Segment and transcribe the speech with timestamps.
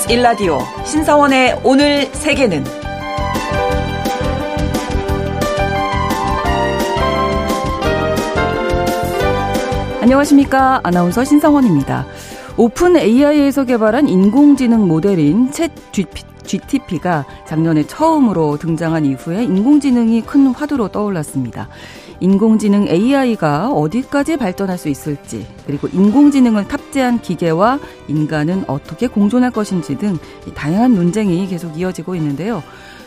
[0.00, 2.64] KBS 1라디오 신사원의 오늘 세계는
[10.00, 10.80] 안녕하십니까.
[10.82, 12.06] 아나운서 신상원입니다.
[12.56, 15.70] 오픈 AI에서 개발한 인공지능 모델인 챗
[16.44, 21.68] GTP가 작년에 처음으로 등장한 이후에 인공지능이 큰 화두로 떠올랐습니다.
[22.20, 27.78] 인공지능 AI가 어디까지 발전할 수 있을지, 그리고 인공지능을 탑재한 기계와
[28.08, 30.18] 인간은 어떻게 공존할 것인지 등
[30.54, 32.62] 다양한 논쟁이 계속 이어지고 있는데요.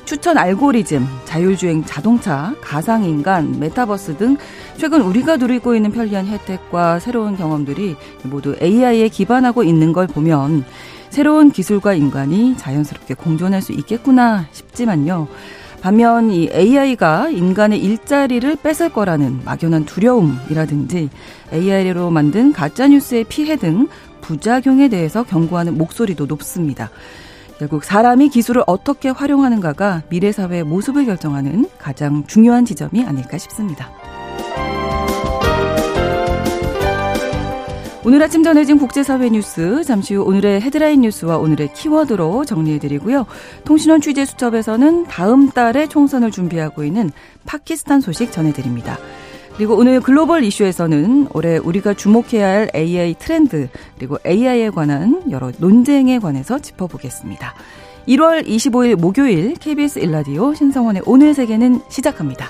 [0.05, 4.35] 추천 알고리즘, 자율주행 자동차, 가상인간, 메타버스 등
[4.77, 10.65] 최근 우리가 누리고 있는 편리한 혜택과 새로운 경험들이 모두 AI에 기반하고 있는 걸 보면
[11.09, 15.27] 새로운 기술과 인간이 자연스럽게 공존할 수 있겠구나 싶지만요.
[15.83, 21.09] 반면 이 AI가 인간의 일자리를 뺏을 거라는 막연한 두려움이라든지
[21.51, 23.89] AI로 만든 가짜뉴스의 피해 등
[24.21, 26.89] 부작용에 대해서 경고하는 목소리도 높습니다.
[27.59, 33.91] 결국 사람이 기술을 어떻게 활용하는가가 미래 사회의 모습을 결정하는 가장 중요한 지점이 아닐까 싶습니다.
[38.05, 43.25] 오늘 아침 전해진 국제사회 뉴스, 잠시 후 오늘의 헤드라인 뉴스와 오늘의 키워드로 정리해드리고요.
[43.63, 47.11] 통신원 취재 수첩에서는 다음 달에 총선을 준비하고 있는
[47.45, 48.97] 파키스탄 소식 전해드립니다.
[49.55, 56.19] 그리고 오늘 글로벌 이슈에서는 올해 우리가 주목해야 할 AI 트렌드, 그리고 AI에 관한 여러 논쟁에
[56.19, 57.53] 관해서 짚어보겠습니다.
[58.09, 62.49] 1월 25일 목요일 KBS 일라디오 신성원의 오늘 세계는 시작합니다.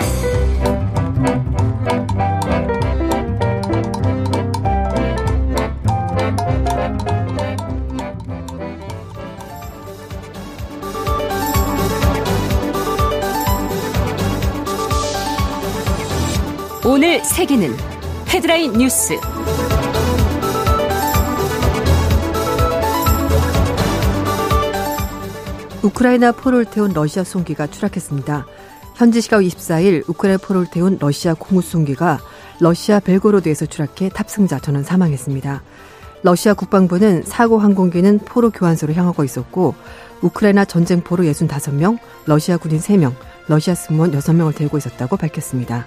[17.21, 17.77] 오늘 세계는
[18.29, 19.13] 헤드라인 뉴스.
[25.83, 28.47] 우크라이나 포를 태운 러시아 송기가 추락했습니다.
[28.95, 32.19] 현지 시각 24일 우크라이나 포를 태운 러시아 공우 송기가
[32.59, 35.61] 러시아 벨고로드에서 추락해 탑승자 전원 사망했습니다.
[36.23, 39.75] 러시아 국방부는 사고 항공기는 포로 교환소로 향하고 있었고
[40.21, 43.13] 우크라이나 전쟁포로 65명, 러시아 군인 3명,
[43.47, 45.85] 러시아 승무원 6명을 데리고 있었다고 밝혔습니다.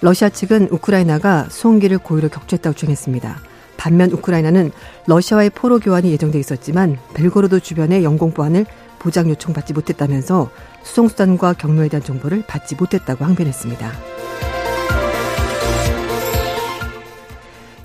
[0.00, 3.40] 러시아 측은 우크라이나가 수송기를 고의로 격추했다고 주장했습니다.
[3.76, 4.70] 반면 우크라이나는
[5.06, 8.66] 러시아와의 포로 교환이 예정돼 있었지만 벨고로드 주변의 영공 보안을
[8.98, 10.50] 보장 요청받지 못했다면서
[10.82, 13.92] 수송수단과 경로에 대한 정보를 받지 못했다고 항변했습니다.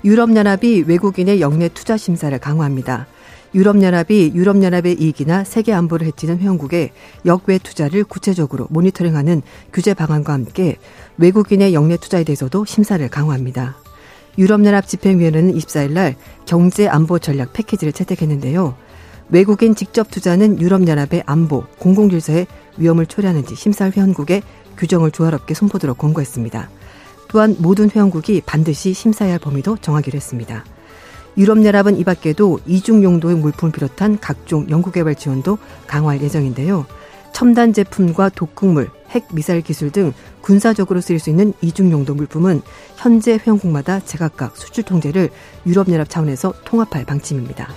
[0.02, 3.06] 유럽연합이 외국인의 영내 투자 심사를 강화합니다.
[3.54, 6.90] 유럽연합이 유럽연합의 이익이나 세계 안보를 해치는 회원국의
[7.26, 10.76] 역외 투자를 구체적으로 모니터링하는 규제 방안과 함께
[11.18, 13.76] 외국인의 영내 투자에 대해서도 심사를 강화합니다.
[14.38, 16.16] 유럽연합 집행위원회는 24일 날
[16.46, 18.76] 경제 안보 전략 패키지를 채택했는데요.
[19.30, 22.46] 외국인 직접 투자는 유럽연합의 안보, 공공질서에
[22.78, 24.42] 위험을 초래하는지 심사할 회원국에
[24.76, 26.70] 규정을 조화롭게 손보도록 권고했습니다.
[27.28, 30.64] 또한 모든 회원국이 반드시 심사해야 할 범위도 정하기로 했습니다.
[31.36, 36.86] 유럽연합은 이 밖에도 이중 용도의 물품을 비롯한 각종 연구개발 지원도 강화할 예정인데요.
[37.32, 42.62] 첨단 제품과 독극물, 핵 미사일 기술 등 군사적으로 쓰일 수 있는 이중 용도 물품은
[42.96, 45.30] 현재 회원국마다 제각각 수출 통제를
[45.66, 47.68] 유럽연합 차원에서 통합할 방침입니다.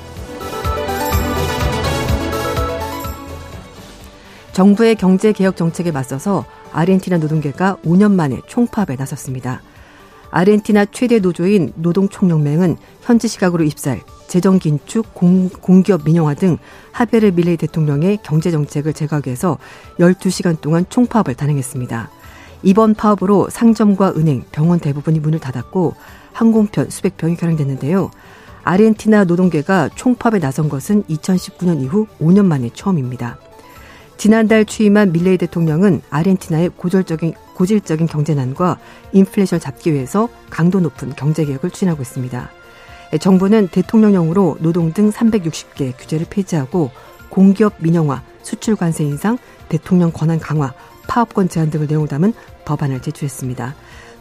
[4.54, 9.62] 정부의 경제 개혁 정책에 맞서서 아르헨티나 노동계가 5년 만에 총파업에 나섰습니다.
[10.34, 16.58] 아르헨티나 최대 노조인 노동총연맹은 현지 시각으로 입살, 재정 긴축, 공, 공기업 민영화 등
[16.92, 18.94] 하베르 밀레이 대통령의 경제 정책을
[19.28, 19.60] 위해서
[20.00, 22.10] 12시간 동안 총파업을 단행했습니다.
[22.64, 25.94] 이번 파업으로 상점과 은행, 병원 대부분이 문을 닫았고
[26.32, 28.10] 항공편 수백 병이 결항됐는데요.
[28.64, 33.38] 아르헨티나 노동계가 총파업에 나선 것은 2019년 이후 5년 만에 처음입니다.
[34.24, 38.80] 지난달 취임한 밀레이 대통령은 아르헨티나의 고절적인, 고질적인 경제난과
[39.12, 42.50] 인플레이션을 잡기 위해서 강도 높은 경제개혁을 추진하고 있습니다.
[43.20, 46.90] 정부는 대통령령으로 노동 등 360개 규제를 폐지하고
[47.28, 49.38] 공기업 민영화, 수출 관세 인상,
[49.68, 50.74] 대통령 권한 강화,
[51.10, 52.34] 파업권 제한 등을 내용을 담은
[52.64, 53.76] 법안을 제출했습니다.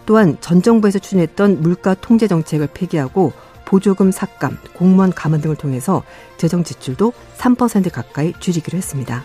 [0.04, 3.30] 또한 전 정부에서 추진했던 물가 통제 정책을 폐기하고
[3.64, 6.02] 보조금 삭감, 공무원 감원 등을 통해서
[6.38, 9.22] 재정 지출도 3% 가까이 줄이기로 했습니다.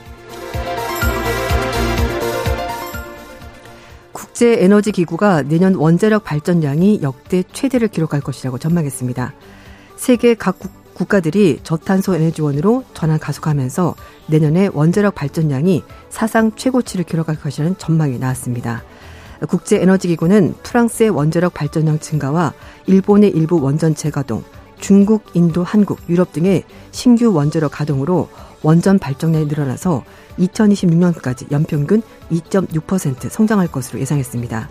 [4.14, 9.34] 국제에너지기구가 내년 원자력 발전량이 역대 최대를 기록할 것이라고 전망했습니다.
[9.96, 13.94] 세계 각 국 가들이 저탄소 에너지원으로 전환 가속하면서
[14.26, 18.82] 내년에 원자력 발전량이 사상 최고치를 기록할 것이라는 전망이 나왔습니다.
[19.48, 22.54] 국제에너지기구는 프랑스의 원자력 발전량 증가와
[22.88, 24.44] 일본의 일부 원전 재 가동,
[24.80, 28.30] 중국, 인도, 한국, 유럽 등의 신규 원자력 가동으로
[28.64, 30.04] 원전 발전량이 늘어나서
[30.40, 32.02] 2026년까지 연평균
[32.32, 34.70] 2.6% 성장할 것으로 예상했습니다.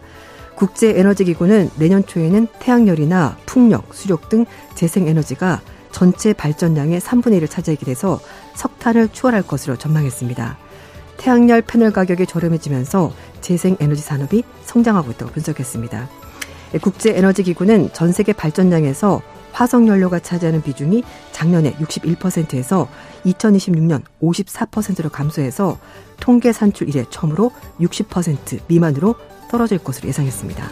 [0.57, 5.61] 국제에너지기구는 내년 초에는 태양열이나 풍력, 수력 등 재생에너지가
[5.93, 8.21] 전체 발전량의 3분의 1을 차지하게 돼서
[8.55, 10.59] 석탄을 추월할 것으로 전망했습니다.
[11.17, 16.09] 태양열 패널 가격이 저렴해지면서 재생에너지 산업이 성장하고 있다고 분석했습니다.
[16.83, 19.23] 국제에너지기구는 전 세계 발전량에서
[19.57, 22.89] 화석연료가 차지하는 비중이 작년에 61%에서
[23.25, 25.79] 2026년 54%로 감소해서
[26.21, 27.51] 통계 산출 이래 처음으로
[27.81, 29.15] 60% 미만으로
[29.51, 30.69] 떨어질 것으로 예상했습니다.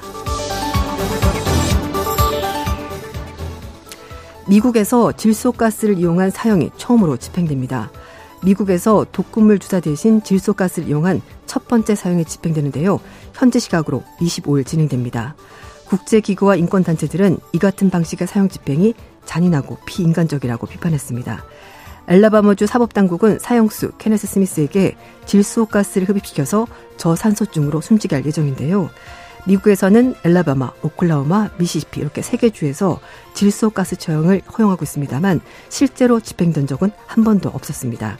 [4.46, 7.90] 미국에서 질소가스를 이용한 사형이 처음으로 집행됩니다.
[8.42, 13.00] 미국에서 독극물 주사 대신 질소가스를 이용한 첫 번째 사형이 집행되는데요.
[13.32, 15.34] 현재 시각으로 25일 진행됩니다.
[15.86, 18.94] 국제기구와 인권단체들은 이 같은 방식의 사형 집행이
[19.24, 21.44] 잔인하고 비인간적이라고 비판했습니다.
[22.06, 24.94] 엘라바마주 사법당국은 사형수 케네스 스미스에게
[25.24, 26.66] 질소가스를 흡입시켜서
[26.98, 28.90] 저산소증으로 숨지게 할 예정인데요.
[29.46, 33.00] 미국에서는 엘라바마, 오클라호마, 미시시피 이렇게 세 개 주에서
[33.34, 38.18] 질소가스 처형을 허용하고 있습니다만 실제로 집행된 적은 한 번도 없었습니다.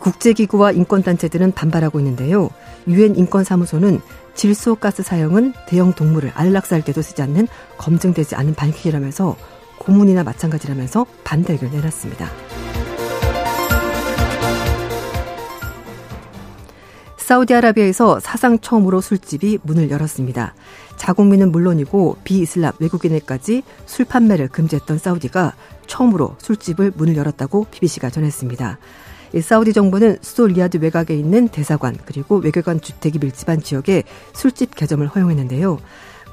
[0.00, 2.50] 국제기구와 인권단체들은 반발하고 있는데요.
[2.86, 4.00] 유엔 인권사무소는
[4.34, 7.48] 질소가스 사용은 대형 동물을 안락사할 때도 쓰지 않는
[7.78, 9.36] 검증되지 않은 반칙이라면서
[9.78, 12.28] 고문이나 마찬가지라면서 반대 의견을 내놨습니다.
[17.16, 20.54] 사우디아라비아에서 사상 처음으로 술집이 문을 열었습니다.
[20.96, 25.54] 자국민은 물론이고 비이슬람 외국인에까지 술 판매를 금지했던 사우디가
[25.88, 28.78] 처음으로 술집을 문을 열었다고 BBC가 전했습니다.
[29.40, 35.78] 사우디 정부는 수도 리야드 외곽에 있는 대사관 그리고 외교관 주택이 밀집한 지역에 술집 개점을 허용했는데요.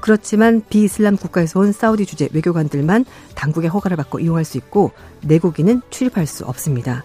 [0.00, 4.92] 그렇지만 비이슬람 국가에서 온 사우디 주재 외교관들만 당국의 허가를 받고 이용할 수 있고
[5.22, 7.04] 내국인은 출입할 수 없습니다.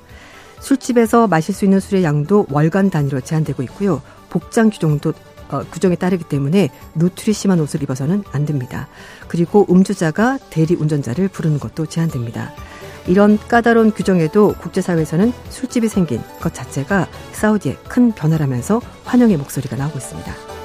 [0.60, 4.02] 술집에서 마실 수 있는 술의 양도 월간 단위로 제한되고 있고요.
[4.30, 5.14] 복장 규정도
[5.50, 8.88] 어, 규정에 따르기 때문에 노출이 심한 옷을 입어서는 안 됩니다.
[9.28, 12.54] 그리고 음주자가 대리 운전자를 부르는 것도 제한됩니다.
[13.08, 20.60] 이런 까다로운 규정에도 국제사회에서는 술집이 생긴 것 자체가 사우디의 큰 변화라면서 환영의 목소리가 나오고 있습니다.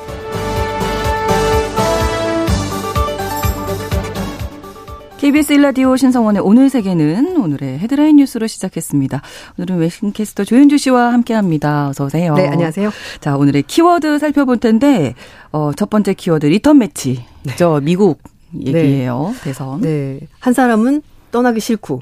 [5.24, 9.22] KBS 1라디오 신성원의 오늘 세계는 오늘의 헤드라인 뉴스로 시작했습니다.
[9.56, 11.88] 오늘은 외신캐스터 조윤주 씨와 함께합니다.
[11.88, 12.34] 어서 오세요.
[12.34, 12.90] 네, 안녕하세요.
[13.20, 15.14] 자, 오늘의 키워드 살펴볼 텐데
[15.50, 17.24] 어, 첫 번째 키워드 리턴 매치.
[17.42, 17.54] 네.
[17.56, 18.20] 저 미국
[18.54, 19.32] 얘기예요.
[19.32, 19.40] 네.
[19.44, 19.80] 대선.
[19.80, 20.20] 네.
[20.40, 21.00] 한 사람은
[21.34, 22.00] 떠나기 싫고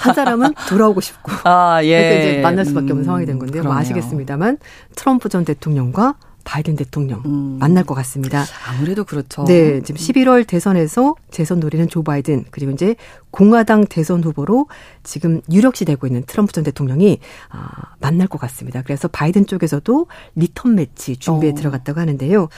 [0.00, 2.08] 한 사람은 돌아오고 싶고 아, 예.
[2.08, 3.64] 그래서 이제 만날 수밖에 없는 음, 상황이 된 건데요.
[3.64, 4.58] 뭐 아시겠습니다만
[4.94, 7.56] 트럼프 전 대통령과 바이든 대통령 음.
[7.58, 8.44] 만날 것 같습니다.
[8.68, 9.44] 아무래도 그렇죠.
[9.44, 12.94] 네, 지금 11월 대선에서 재선 노리는 조 바이든 그리고 이제
[13.32, 14.68] 공화당 대선 후보로
[15.02, 17.18] 지금 유력시 되고 있는 트럼프 전 대통령이
[17.50, 18.82] 아, 만날 것 같습니다.
[18.82, 21.54] 그래서 바이든 쪽에서도 리턴 매치 준비에 어.
[21.54, 22.48] 들어갔다고 하는데요.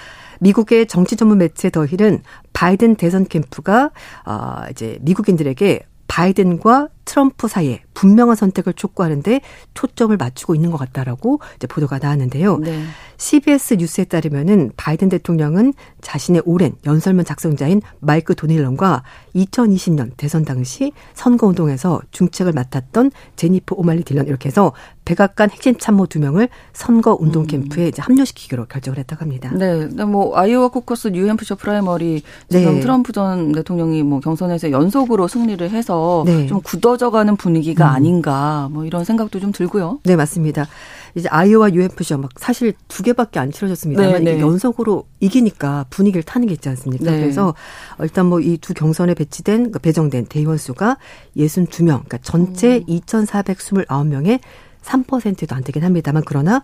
[0.40, 3.90] 미국의 정치 전문 매체 더힐은 바이든 대선 캠프가
[4.26, 9.40] 어, 이제 미국인들에게 바이든과 트럼프 사이에 분명한 선택을 촉구하는데
[9.74, 12.58] 초점을 맞추고 있는 것 같다라고 이제 보도가 나왔는데요.
[12.58, 12.82] 네.
[13.16, 19.04] CBS 뉴스에 따르면은 바이든 대통령은 자신의 오랜 연설문 작성자인 마이크 도닐런과
[19.36, 24.72] 2020년 대선 당시 선거 운동에서 중책을 맡았던 제니퍼 오말리 딜런 이렇게 해서
[25.04, 27.46] 백악관 핵심 참모 두 명을 선거 운동 음.
[27.46, 29.52] 캠프에 이제 합류시키기로 결정을 했다고 합니다.
[29.54, 29.86] 네.
[30.04, 32.80] 뭐 아이오와 코커스 뉴햄프셔 프라이머리 지금 네.
[32.80, 36.46] 트럼프 전 대통령이 뭐 경선에서 연속으로 승리를 해서 네.
[36.46, 37.94] 좀 굳어 져가는 분위기가 음.
[37.94, 40.00] 아닌가 뭐 이런 생각도 좀 들고요.
[40.04, 40.66] 네, 맞습니다.
[41.14, 44.40] 이제 아이오와 UFC가 막 사실 두 개밖에 안 치러졌습니다만 네, 네.
[44.40, 47.10] 연속으로 이기니까 분위기를 타는 게 있지 않습니까?
[47.10, 47.20] 네.
[47.20, 47.54] 그래서
[48.00, 50.96] 일단 뭐 이 두 경선에 배치된 그러니까 배정된 대의원 수가
[51.36, 52.86] 62명, 그러니까 전체 음.
[52.86, 54.40] 2,429명의
[54.82, 56.62] 3%도 안 되긴 합니다만 그러나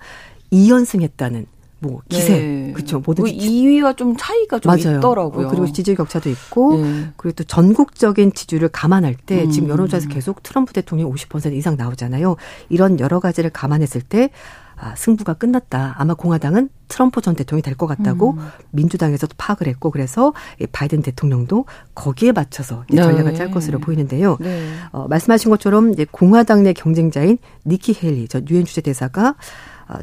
[0.52, 1.47] 2연승했다는
[1.80, 2.73] 뭐 기세, 네.
[2.73, 3.00] 그렇죠.
[3.04, 4.99] 모든 2위와 좀 차이가 좀 맞아요.
[4.99, 5.47] 있더라고요.
[5.47, 7.11] 어, 그리고 지지 격차도 있고 네.
[7.16, 9.50] 그리고 또 전국적인 지지를 감안할 때 음.
[9.50, 12.37] 지금 여론조사에서 계속 트럼프 대통령 50% 이상 나오잖아요.
[12.68, 14.30] 이런 여러 가지를 감안했을 때
[14.80, 15.97] 아, 승부가 끝났다.
[15.99, 18.49] 아마 공화당은 트럼프 전 대통령이 될 것 같다고 음.
[18.70, 20.32] 민주당에서도 파악을 했고 그래서
[20.73, 23.02] 바이든 대통령도 거기에 맞춰서 네.
[23.02, 24.37] 전략을 짤 것으로 보이는데요.
[24.40, 24.68] 네.
[24.92, 29.35] 어, 말씀하신 것처럼 이제 공화당 내 경쟁자인 니키 헤일리 저 유엔 주재 대사가 아,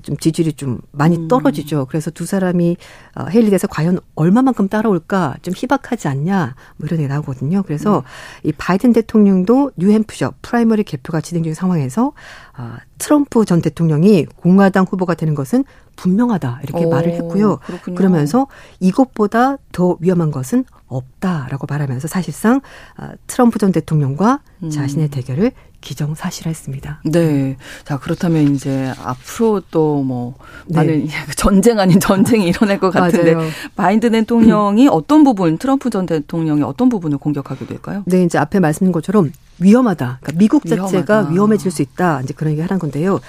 [0.02, 1.28] 좀 지지율이 좀 많이 음.
[1.28, 1.86] 떨어지죠.
[1.86, 2.78] 그래서 두 사람이
[3.16, 7.64] 어, 헤일리 대사가 과연 얼마만큼 따라올까 좀 희박하지 않냐 뭐 이런 얘기 나오거든요.
[7.64, 8.04] 그래서 음.
[8.44, 12.14] 이 바이든 대통령도 뉴햄프셔 프라이머리 개표가 진행 중인 상황에서
[12.54, 15.66] 아, 트럼프 전 대통령이 공화당 후보가 되는 것은
[15.96, 17.58] 분명하다 이렇게 오, 말을 했고요.
[17.58, 17.96] 그렇군요.
[17.96, 18.48] 그러면서
[18.80, 22.62] 이것보다 더 위험한 것은 없다라고 말하면서 사실상
[22.96, 24.70] 아, 트럼프 전 대통령과 음.
[24.70, 27.02] 자신의 대결을 기정사실화했습니다.
[27.06, 27.58] 네.
[27.84, 30.36] 자 그렇다면 이제 앞으로 또뭐
[30.68, 30.76] 네.
[30.78, 33.36] 많은 전쟁 아닌 전쟁이 일어날 것 같은데
[33.76, 38.04] 바이든 대통령이 어떤 부분 트럼프 전 대통령이 어떤 부분을 공격하게 될까요?
[38.06, 40.20] 네, 이제 앞에 말씀드린 것처럼 위험하다.
[40.22, 41.30] 그러니까 미국 자체가 위험하다.
[41.32, 42.22] 위험해질 수 있다.
[42.22, 43.20] 이제 그런 얘기 하는 건데요.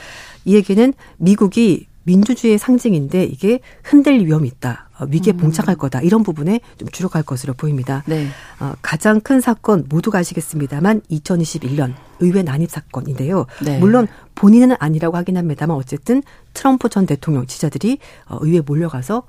[0.44, 4.88] 이 얘기는 미국이 민주주의의 상징인데 이게 흔들 위험이 있다.
[4.98, 5.36] 어, 위기에 음.
[5.38, 6.00] 봉착할 거다.
[6.00, 8.02] 이런 부분에 좀 주력할 것으로 보입니다.
[8.06, 8.28] 네.
[8.60, 13.46] 어, 가장 큰 사건 모두가 아시겠습니다만 2021년 의회 난입 사건인데요.
[13.64, 13.78] 네.
[13.78, 16.22] 물론 본인은 아니라고 하긴 합니다만 어쨌든
[16.54, 17.98] 트럼프 전 대통령 지자들이
[18.28, 19.24] 어, 의회에 몰려가서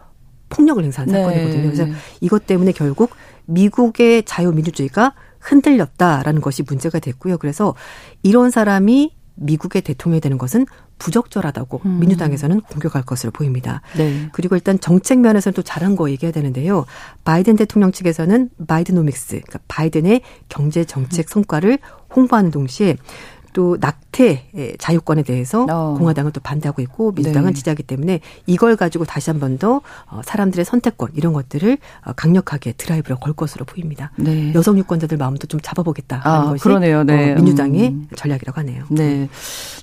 [0.50, 1.22] 폭력을 행사한 네.
[1.22, 1.63] 사건이거든요.
[1.63, 1.86] 그래서
[2.22, 3.10] 이것 때문에 결국
[3.46, 7.38] 미국의 자유민주주의가 흔들렸다라는 것이 문제가 됐고요.
[7.38, 7.75] 그래서
[8.24, 10.65] 이런 사람이 미국의 대통령이 되는 것은
[10.98, 12.00] 부적절하다고 음.
[12.00, 13.82] 민주당에서는 공격할 것으로 보입니다.
[13.98, 14.30] 네.
[14.32, 16.86] 그리고 일단 정책 면에서는 또 잘한 거 얘기해야 되는데요.
[17.24, 21.80] 바이든 대통령 측에서는 바이든노믹스, 그러니까 바이든의 경제 정책 성과를
[22.16, 22.98] 홍보하는 동시에
[23.58, 25.96] 또 낙태 자유권에 대해서 어.
[25.98, 27.54] 공화당은 또 반대하고 있고 민주당은 네.
[27.56, 33.18] 지지하기 때문에 이걸 가지고 다시 한 번더 어, 사람들의 선택권 이런 것들을 어, 강력하게 드라이브를
[33.20, 34.12] 걸 것으로 보입니다.
[34.18, 34.54] 네.
[34.54, 37.04] 여성 유권자들 마음도 좀 잡아보겠다 하는 아, 것이 그러네요.
[37.04, 37.34] 네.
[37.34, 38.08] 민주당의 음.
[38.16, 38.84] 전략이라고 하네요.
[38.90, 39.28] 네.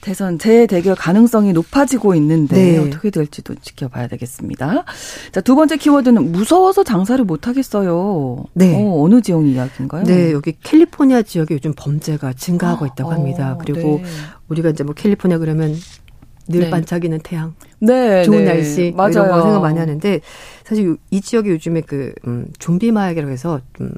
[0.02, 2.78] 대선 재대결 가능성이 높아지고 있는데 네.
[2.78, 4.84] 어떻게 될지도 지켜봐야 되겠습니다.
[5.32, 8.44] 자, 두 번째 키워드는 무서워서 장사를 못 하겠어요.
[8.52, 8.72] 네.
[8.76, 10.04] 어, 느 지역 이야기인가요?
[10.04, 13.56] 네, 여기 캘리포니아 지역에 요즘 범죄가 증가하고 아, 있다고 합니다.
[13.64, 14.08] 그리고 네.
[14.48, 15.74] 우리가 이제 뭐 캘리포니아 그러면
[16.46, 16.70] 늘 네.
[16.70, 18.52] 반짝이는 태양, 네, 좋은 네.
[18.52, 19.10] 날씨 맞아요.
[19.12, 20.20] 이런 거 생각 많이 하는데
[20.62, 23.92] 사실 이 지역이 요즘에 그 음, 좀비 마약이라고 해서 좀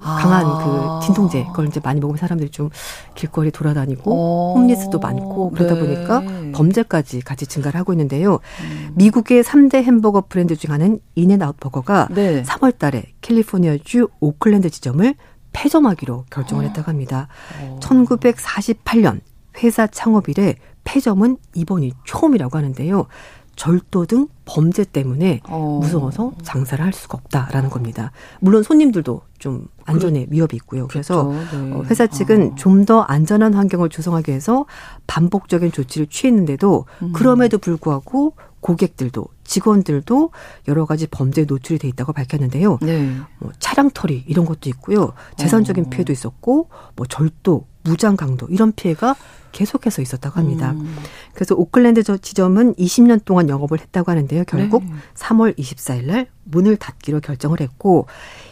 [0.00, 1.00] 강한 아.
[1.00, 2.70] 그 진통제 그걸 이제 많이 먹으면 사람들이 좀
[3.14, 4.54] 길거리 돌아다니고 어.
[4.54, 5.80] 홈리스도 많고 그러다 네.
[5.80, 8.40] 보니까 범죄까지 같이 증가를 하고 있는데요.
[8.62, 8.90] 음.
[8.94, 12.42] 미국의 3대 햄버거 브랜드 중 하나인 인앤아웃 버거가 네.
[12.42, 15.14] 3월 달에 캘리포니아주 오클랜드 지점을
[15.52, 16.68] 폐점하기로 결정을 어.
[16.68, 17.28] 했다고 합니다.
[17.60, 17.78] 어.
[17.82, 19.20] 1948년
[19.62, 23.06] 회사 창업 이래 폐점은 이번이 처음이라고 하는데요.
[23.54, 25.78] 절도 등 범죄 때문에 어.
[25.82, 28.10] 무서워서 장사를 할 수가 없다라는 겁니다.
[28.40, 30.88] 물론 손님들도 좀 안전에 위협이 있고요.
[30.88, 31.56] 그래서 그렇죠.
[31.58, 31.72] 네.
[31.72, 32.54] 어, 회사 측은 어.
[32.54, 34.64] 좀더 안전한 환경을 조성하기 위해서
[35.06, 37.12] 반복적인 조치를 취했는데도 음.
[37.12, 40.30] 그럼에도 불구하고 고객들도 직원들도
[40.68, 42.78] 여러 가지 범죄에 노출이 돼 있다고 밝혔는데요.
[42.80, 43.16] 네.
[43.38, 45.12] 뭐 차량 털이 이런 것도 있고요.
[45.36, 45.90] 재산적인 어.
[45.90, 49.14] 피해도 있었고 뭐 절도, 무장 강도 이런 피해가
[49.52, 50.72] 계속해서 있었다고 합니다.
[50.72, 50.96] 음.
[51.34, 54.44] 그래서 오클랜드 지점은 20년 동안 영업을 했다고 하는데요.
[54.46, 54.90] 결국 네.
[55.14, 58.06] 3월 24일 날 문을 닫기로 결정을 했고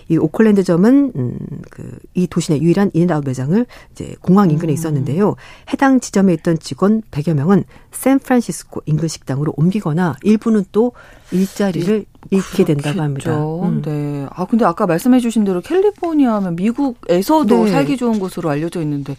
[0.08, 1.38] 이 오클랜드 점은 음
[1.70, 4.74] 그이 도시 내 유일한 인앤아웃 매장을 이제 공항 인근에 음.
[4.74, 5.36] 있었는데요.
[5.72, 10.92] 해당 지점에 있던 직원 100여 명은 샌프란시스코 인근 식당으로 옮기거나 일부는 또
[11.30, 13.38] 일자리를 잃게 된다고 합니다.
[13.38, 13.82] 음.
[13.82, 14.26] 네.
[14.30, 17.70] 아 근데 아까 말씀해 주신 대로 캘리포니아면 미국에서도 네.
[17.70, 19.16] 살기 좋은 곳으로 알려져 있는데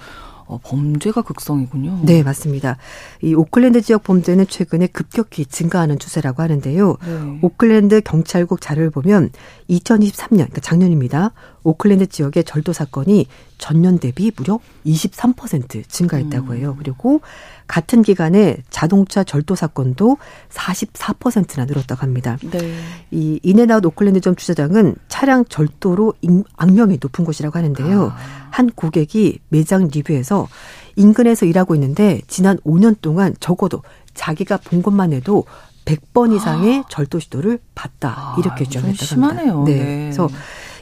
[0.52, 2.02] 어, 범죄가 극성이군요.
[2.04, 2.76] 네, 맞습니다.
[3.22, 6.98] 이 오클랜드 지역 범죄는 최근에 급격히 증가하는 추세라고 하는데요.
[7.06, 7.40] 네.
[7.42, 9.30] 오클랜드 경찰국 자료를 보면
[9.70, 11.32] 2023년, 그러니까 작년입니다.
[11.64, 13.28] 오클랜드 지역의 절도 사건이
[13.58, 16.58] 전년 대비 무려 23% 증가했다고 음.
[16.58, 16.76] 해요.
[16.78, 17.22] 그리고
[17.72, 20.18] 같은 기간에 자동차 절도 사건도
[20.50, 22.38] 44%나 늘었다고 합니다.
[22.52, 22.76] 네.
[23.12, 26.14] 이 인앤아웃 오클랜드점 주차장은 차량 절도로
[26.58, 28.08] 악명이 높은 곳이라고 하는데요.
[28.14, 28.18] 아.
[28.50, 30.50] 한 고객이 매장 리뷰에서
[30.98, 33.84] 인근에서 일하고 있는데 지난 5년 동안 적어도
[34.16, 35.46] 자기가 본 것만 해도
[35.86, 36.84] 100번 이상의 아.
[36.90, 38.36] 절도 시도를 봤다.
[38.38, 39.06] 이렇게 아, 주장했다고 합니다.
[39.06, 39.64] 심하네요.
[39.64, 39.76] 네.
[39.76, 40.00] 네.
[40.02, 40.28] 그래서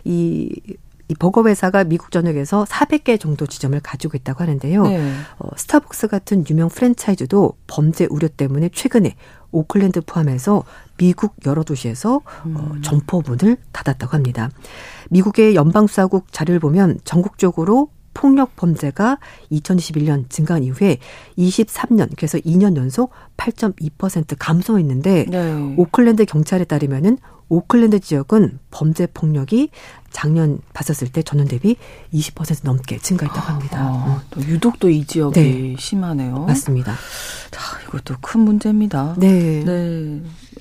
[0.05, 0.60] 이
[1.10, 4.84] 이 버거 회사가 미국 전역에서 400개 정도 지점을 가지고 있다고 하는데요.
[4.84, 5.12] 네.
[5.39, 9.16] 어, 스타벅스 같은 유명 프랜차이즈도 범죄 우려 때문에 최근에
[9.51, 10.63] 오클랜드 포함해서
[10.98, 12.58] 미국 여러 도시에서 어, 음.
[12.58, 14.51] 어, 점포문을 닫았다고 합니다.
[15.10, 19.18] 미국의 연방수사국 자료를 보면 전국적으로 폭력 범죄가
[19.51, 20.98] 2021년 증가한 이후에
[21.38, 25.75] 23년 그래서 2년 연속 8.2% 감소했는데 네.
[25.78, 29.70] 오클랜드 경찰에 따르면은 오클랜드 지역은 범죄 폭력이
[30.12, 31.76] 작년 봤었을 때 전년 대비
[32.14, 33.78] 20% 넘게 증가했다고 합니다.
[33.80, 35.76] 아, 또 유독 또 이 지역이 네.
[35.78, 36.46] 심하네요.
[36.46, 36.94] 맞습니다.
[37.52, 39.14] 자, 이것도 큰 문제입니다.
[39.18, 39.64] 네.
[39.64, 39.72] 네.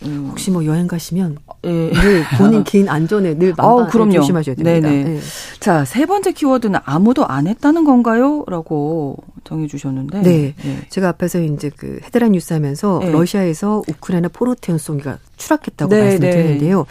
[0.05, 0.29] 음.
[0.31, 1.91] 혹시 뭐 여행 가시면 네.
[1.91, 4.89] 늘 본인 개인 안전에 늘 만반 아, 조심하셔야 됩니다.
[4.89, 5.05] 네네.
[5.05, 5.21] 네.
[5.61, 8.45] 자, 세 번째 키워드는 아무도 안 했다는 건가요?
[8.47, 10.23] 라고 정해 주셨는데.
[10.23, 10.55] 네.
[10.63, 10.87] 네.
[10.91, 13.11] 제가 앞에서 이제 그 헤드라인 뉴스 하면서 네.
[13.11, 16.87] 러시아에서 우크라이나 포르테온 송이가 추락했다고 네, 말씀드렸는데요.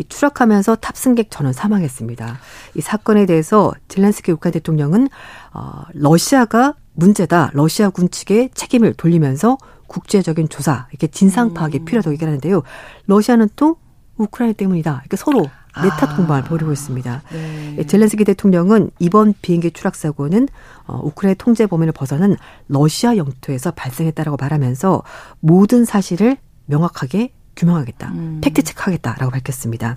[0.00, 2.38] 이 추락하면서 탑승객 전원 사망했습니다.
[2.74, 5.08] 이 사건에 대해서 젤란스키 우크라이나 대통령은
[5.52, 7.50] 어, 러시아가 문제다.
[7.52, 11.84] 러시아 군 측에 책임을 돌리면서 국제적인 조사, 이렇게 진상 파악이 음.
[11.84, 12.62] 필요하다고 얘기하는데요.
[13.06, 13.76] 러시아는 또
[14.16, 15.00] 우크라이나 때문이다.
[15.02, 15.48] 이렇게 서로
[15.82, 16.16] 내탓 아.
[16.16, 17.22] 공방을 벌이고 있습니다.
[17.32, 17.76] 네.
[17.78, 20.48] 예, 젤렌스키 대통령은 이번 비행기 추락 사고는
[20.86, 22.36] 어, 우크라이나 통제 범위를 벗어난
[22.68, 25.02] 러시아 영토에서 발생했다라고 말하면서
[25.40, 28.40] 모든 사실을 명확하게 규명하겠다, 음.
[28.42, 29.96] 팩트 체크하겠다라고 밝혔습니다.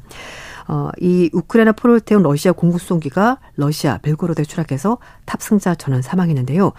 [0.67, 6.71] 어, 이 우크라이나 포를 태운 러시아 공구송기가 러시아 벨고로드에 추락해서 탑승자 전원 사망했는데요.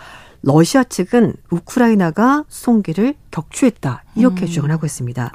[0.43, 4.47] 러시아 측은 우크라이나가 송기를 격추했다 이렇게 음.
[4.47, 5.33] 주장을 하고 있습니다.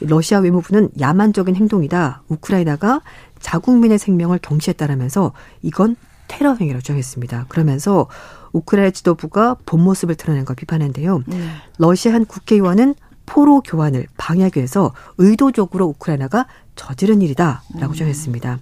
[0.00, 2.22] 러시아 외무부는 야만적인 행동이다.
[2.28, 3.00] 우크라이나가
[3.40, 5.96] 자국민의 생명을 경시했다라면서 이건
[6.28, 7.46] 테러 행위라고 주장했습니다.
[7.48, 8.08] 그러면서
[8.52, 11.22] 우크라이나 지도부가 본 모습을 드러낸 걸 비판했는데요.
[11.28, 11.56] 음.
[11.78, 12.94] 러시아 한 국회의원은
[13.32, 16.46] 포로 교환을 방해하기 위해서 의도적으로 우크라이나가
[16.76, 17.92] 저지른 일이다라고 음.
[17.92, 18.58] 주장했습니다.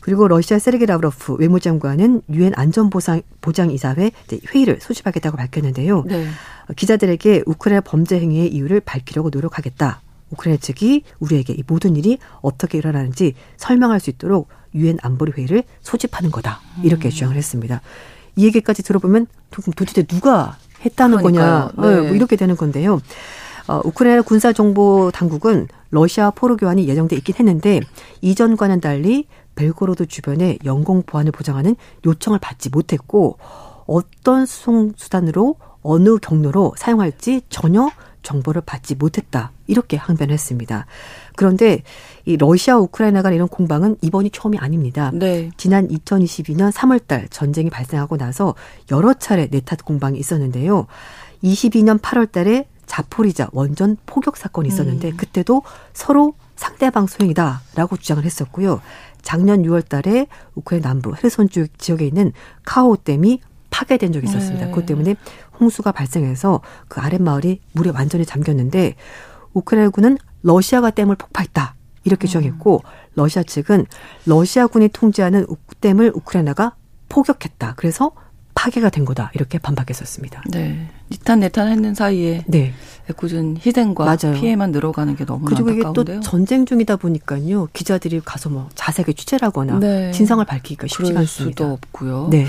[0.00, 4.10] 그리고 러시아 세르게 라브로프 외무장관은 유엔 안전보장 보장 이사회
[4.54, 6.04] 회의를 소집하겠다고 밝혔는데요.
[6.06, 6.26] 네.
[6.74, 10.00] 기자들에게 우크라이나 범죄 행위의 이유를 밝히려고 노력하겠다.
[10.30, 16.30] 우크라이나 측이 우리에게 이 모든 일이 어떻게 일어나는지 설명할 수 있도록 유엔 안보리 회의를 소집하는
[16.30, 16.62] 거다.
[16.82, 17.10] 이렇게 음.
[17.10, 17.82] 주장을 했습니다.
[18.36, 19.26] 이 얘기까지 들어보면
[19.76, 21.72] 도대체 누가 했다는 그러니까요.
[21.76, 21.90] 거냐.
[21.90, 22.00] 네.
[22.00, 23.02] 뭐 이렇게 되는 건데요.
[23.68, 27.80] 어, 우크라이나 군사 정보 당국은 러시아 포로 교환이 예정돼 있긴 했는데
[28.22, 33.38] 이전과는 달리 벨고로드 주변에 영공 보안을 보장하는 요청을 받지 못했고
[33.86, 37.88] 어떤 수송 수단으로 어느 경로로 사용할지 전혀
[38.22, 39.52] 정보를 받지 못했다.
[39.66, 40.86] 이렇게 항변했습니다.
[41.36, 41.82] 그런데
[42.24, 45.10] 이 러시아 우크라이나 간 이런 공방은 이번이 처음이 아닙니다.
[45.14, 45.50] 네.
[45.56, 48.54] 지난 2022년 3월 달 전쟁이 발생하고 나서
[48.90, 50.86] 여러 차례 내탓 공방이 있었는데요.
[51.42, 55.16] 22년 8월 달에 자포리자 원전 포격 사건이 있었는데 음.
[55.16, 58.80] 그때도 서로 상대방 소행이다라고 주장을 했었고요.
[59.22, 61.48] 작년 6월 달에 우크라이나 남부 헤르손
[61.78, 62.32] 지역에 있는
[62.64, 64.64] 카오 댐이 파괴된 적이 있었습니다.
[64.64, 64.70] 네.
[64.70, 65.14] 그것 때문에
[65.60, 68.96] 홍수가 발생해서 그 아랫마을이 물에 완전히 잠겼는데
[69.52, 71.74] 우크라이나군은 러시아가 댐을 폭파했다.
[72.04, 72.28] 이렇게 음.
[72.28, 72.82] 주장했고
[73.14, 73.86] 러시아 측은
[74.26, 75.46] 러시아군이 통제하는
[75.80, 76.74] 댐을 우크라이나가
[77.08, 77.74] 포격했다.
[77.76, 78.12] 그래서
[78.54, 79.30] 파괴가 된 거다.
[79.34, 80.42] 이렇게 반박했었습니다.
[80.50, 80.88] 네.
[81.10, 82.72] 니탄 내탄 했는 사이에 네.
[83.10, 84.38] 애꿎은 희생과 맞아요.
[84.38, 86.02] 피해만 늘어가는 게 너무 그리고 안타까운데요.
[86.04, 87.68] 이게 또 전쟁 중이다 보니까요.
[87.72, 90.10] 기자들이 가서 뭐 자세하게 취재를 하거나 네.
[90.12, 91.24] 진상을 밝히기가 쉽지 않습니다.
[91.24, 92.28] 수도 없고요.
[92.30, 92.46] 네.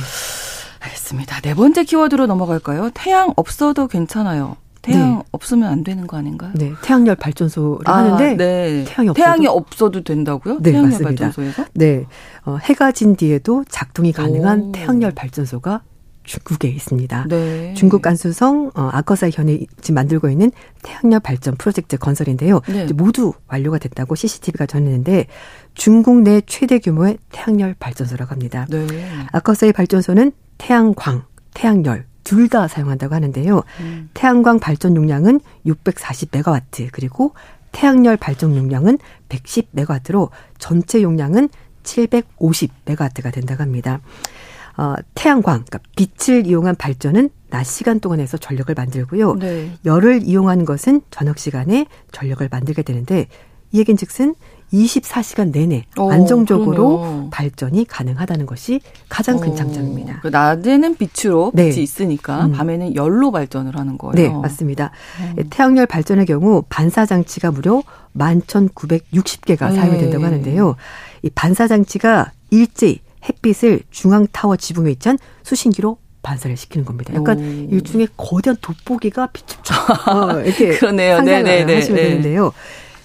[0.79, 1.41] 알겠습니다.
[1.41, 2.91] 네 번째 키워드로 넘어갈까요?
[2.93, 4.57] 태양 없어도 괜찮아요.
[4.81, 5.23] 태양 네.
[5.31, 6.51] 없으면 안 되는 거 아닌가요?
[6.55, 8.85] 네, 태양열 발전소를 아, 하는데 네.
[8.87, 10.59] 태양이 없어도 태양이 없어도 된다고요?
[10.61, 11.09] 네, 태양열 맞습니다.
[11.09, 11.65] 발전소에서?
[11.73, 12.05] 네,
[12.45, 14.71] 어, 해가 진 뒤에도 작동이 가능한 오.
[14.71, 15.81] 태양열 발전소가
[16.29, 17.25] 중국에 있습니다.
[17.27, 17.73] 네.
[17.73, 20.51] 중국 간수성 어, 아커사 현에 지금 만들고 있는
[20.83, 22.61] 태양열 발전 프로젝트 건설인데요.
[22.67, 22.85] 네.
[22.93, 25.25] 모두 완료가 됐다고 CCTV가 전했는데
[25.73, 28.67] 중국 내 최대 규모의 태양열 발전소라고 합니다.
[28.69, 28.85] 네.
[29.31, 31.23] 아커사의 발전소는 태양광,
[31.55, 33.63] 태양열 둘 다 사용한다고 하는데요.
[33.79, 34.09] 음.
[34.13, 37.33] 태양광 발전 용량은 640메가와트 그리고
[37.71, 41.49] 태양열 발전 용량은 110메가와트로 전체 용량은
[41.83, 44.01] 750메가와트가 된다고 합니다.
[44.79, 49.35] 어, 태양광, 그러니까 빛을 이용한 발전은 낮 시간 동안에서 전력을 만들고요.
[49.35, 49.71] 네.
[49.83, 53.27] 열을 이용한 것은 저녁 시간에 전력을 만들게 되는데
[53.73, 54.35] 이 얘기는 즉슨
[54.71, 57.29] 24시간 내내 오, 어, 안정적으로 그러네요.
[57.29, 60.21] 발전이 가능하다는 것이 가장 큰 오, 어, 장점입니다.
[60.21, 61.69] 그 낮에는 빛으로 네.
[61.69, 62.51] 빛이 있으니까 음.
[62.53, 64.13] 밤에는 열로 발전을 하는 거예요.
[64.13, 64.91] 네, 맞습니다.
[65.19, 65.43] 음.
[65.49, 67.83] 태양열 발전의 경우 반사 장치가 무려
[68.15, 69.75] 11,960개가 네.
[69.75, 70.77] 사용이 된다고 하는데요.
[71.23, 75.09] 이 반사 장치가 일제히 햇빛을 중앙 타워 지붕 에 있지
[75.43, 77.13] 수신기로 반사를 시키는 겁니다.
[77.15, 77.41] 약간 오.
[77.73, 79.57] 일종의 거대한 돋보기가 빛을
[80.13, 81.17] 어, 이렇게 그러네요.
[81.17, 81.75] 상상을 네네네.
[81.75, 82.09] 하시면 네.
[82.09, 82.51] 되는데요.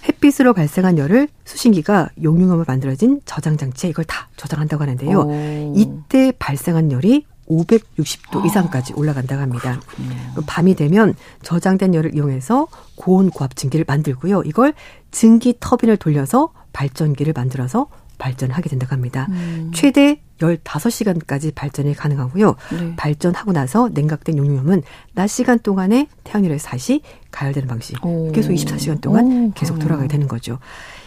[0.06, 5.20] 햇빛으로 발생한 열을 수신기가 용융함을 만들어진 저장 장치에 이걸 다 저장한다고 하는데요.
[5.20, 5.72] 오.
[5.76, 9.80] 이때 발생한 열이 560도 이상까지 올라간다고 합니다.
[9.86, 10.42] 그렇군요.
[10.46, 14.42] 밤이 되면 저장된 열을 이용해서 고온 고압 증기를 만들고요.
[14.44, 14.74] 이걸
[15.10, 19.26] 증기 터빈을 돌려서 발전기를 만들어서 발전하게 된다고 합니다.
[19.30, 19.70] 음.
[19.74, 22.56] 최대 15시간까지 발전이 가능하고요.
[22.72, 22.96] 네.
[22.96, 24.82] 발전하고 나서 냉각된 용융염은
[25.14, 28.04] 낮 시간 동안에 태양열에 다시 가열되는 방식.
[28.04, 28.32] 오.
[28.32, 29.52] 계속 24시간 동안 오.
[29.54, 30.58] 계속 돌아가게 되는 거죠.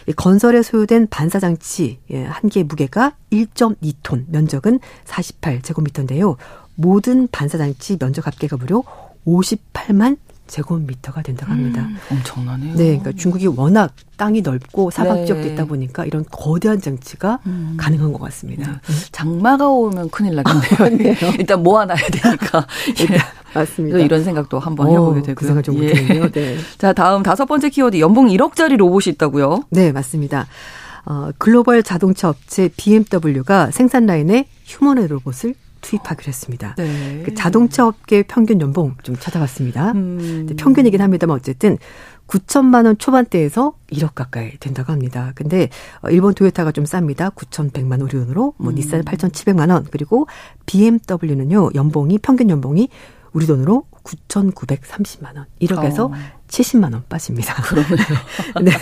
[0.06, 6.36] 이 건설에 소요된 반사장치 예, 한 개의 무게가 1.2톤, 면적은 48제곱미터인데요.
[6.74, 8.82] 모든 반사장치 면적 합계가 무려
[9.26, 10.16] 58만
[10.48, 11.82] 제곱미터가 된다고 합니다.
[11.82, 12.74] 음, 엄청나네요.
[12.74, 15.26] 네, 그러니까 중국이 워낙 땅이 넓고 사막 네.
[15.26, 17.76] 지역도 있다 보니까 이런 거대한 장치가 음.
[17.78, 18.80] 가능한 것 같습니다.
[18.84, 18.94] 네.
[19.12, 20.98] 장마가 오면 큰일 나겠네요.
[20.98, 21.16] 네.
[21.38, 22.66] 일단 모아놔야 되니까.
[23.12, 23.18] 예.
[23.54, 23.98] 맞습니다.
[23.98, 25.34] 이런 생각도 한번 해보게 되고요.
[25.34, 25.88] 그 생각 좀 예.
[25.88, 26.30] 못했네요.
[26.30, 26.56] 네.
[26.78, 29.64] 자, 다음 다섯 번째 키워드 연봉 1억짜리 로봇이 있다고요?
[29.70, 30.46] 네, 맞습니다.
[31.06, 36.74] 어, 글로벌 자동차 업체 BMW가 생산 라인에 휴머노 로봇을 투입하기로 했습니다.
[36.76, 37.22] 네.
[37.24, 39.92] 그 자동차 업계 평균 연봉 좀 찾아봤습니다.
[39.92, 40.46] 음.
[40.56, 41.78] 평균이긴 합니다만 어쨌든
[42.26, 45.32] 9천만 원 초반대에서 1억 가까이 된다고 합니다.
[45.34, 45.70] 근데
[46.02, 47.34] 어, 일본 토요타가 좀 쌉니다.
[47.34, 48.74] 9,100만 우리 돈으로 뭐 음.
[48.74, 50.26] 닛산 8,700만 원 그리고
[50.66, 52.88] BMW는요 연봉이 평균 연봉이
[53.32, 55.46] 우리 돈으로 9,930만 원.
[55.60, 56.14] 1억에서 어.
[56.48, 57.54] 70만 원 빠집니다.
[57.62, 57.96] 그러네요.
[58.62, 58.72] 네.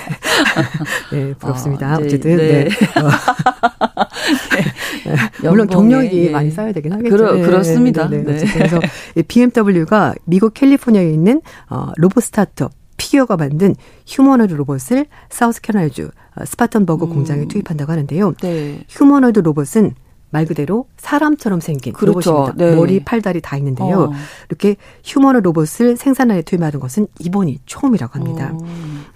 [1.12, 1.94] 네, 부럽습니다.
[1.94, 2.64] 아, 네, 어쨌든 네.
[2.64, 2.70] 네.
[3.00, 3.10] 어.
[5.42, 5.48] 네.
[5.48, 6.30] 물론 경력이 예.
[6.30, 7.16] 많이 쌓여야 되긴 하겠죠.
[7.16, 8.08] 그러, 그렇습니다.
[8.08, 8.52] 네, 네, 네.
[8.52, 8.80] 그래서
[9.28, 13.74] BMW가 미국 캘리포니아에 있는 어, 로봇 스타트업 피규어가 만든
[14.06, 17.10] 휴머노이드 로봇을 사우스캐롤라이나주 어, 스파턴버그 음.
[17.10, 18.34] 공장에 투입한다고 하는데요.
[18.42, 18.80] 네.
[18.88, 19.94] 휴머노이드 로봇은
[20.30, 22.30] 말 그대로 사람처럼 생긴 그렇죠.
[22.30, 22.64] 로봇입니다.
[22.64, 22.76] 네.
[22.76, 24.10] 머리, 팔, 다리 다 있는데요.
[24.10, 24.12] 어.
[24.48, 28.52] 이렇게 휴머노이드 로봇을 생산라인에 투입하는 것은 이번이 처음이라고 합니다.
[28.52, 28.58] 어.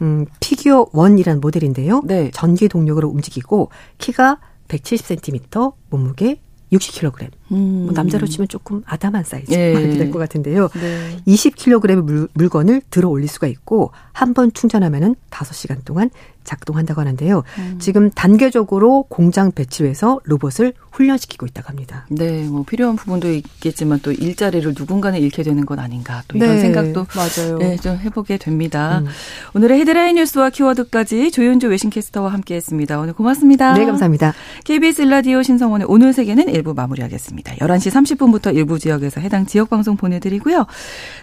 [0.03, 2.03] 음, Figure One이라는 모델인데요.
[2.05, 2.31] 네.
[2.33, 6.41] 전기 동력으로 움직이고 키가 170cm, 몸무게
[6.73, 7.31] 60kg.
[7.53, 7.85] 음.
[7.87, 9.73] 뭐 남자로 치면 조금 아담한 사이즈 예.
[9.73, 10.69] 이렇게 될것 같은데요.
[10.81, 11.17] 네.
[11.27, 16.09] 20kg의 물, 물건을 들어 올릴 수가 있고 한 번 충전하면은 5시간 동안
[16.45, 17.43] 작동한다고 하는데요.
[17.59, 17.77] 음.
[17.81, 22.07] 지금 단계적으로 공장 배치해서 로봇을 훈련시키고 있다고 합니다.
[22.09, 26.61] 네, 뭐 필요한 부분도 있겠지만 또 일자리를 누군가는 잃게 되는 건 아닌가 또 이런 네,
[26.61, 27.59] 생각도 맞아요.
[27.59, 28.99] 네, 좀 해보게 됩니다.
[29.01, 29.07] 음.
[29.55, 32.99] 오늘의 헤드라인 뉴스와 키워드까지 조윤주 외신캐스터와 함께했습니다.
[32.99, 33.75] 오늘 고맙습니다.
[33.75, 34.33] 네, 감사합니다.
[34.65, 37.40] KBS 일라디오 신성원의 오늘 세계는 일부 마무리하겠습니다.
[37.43, 40.67] 11시 30분부터 일부 지역에서 해당 지역 방송 보내드리고요.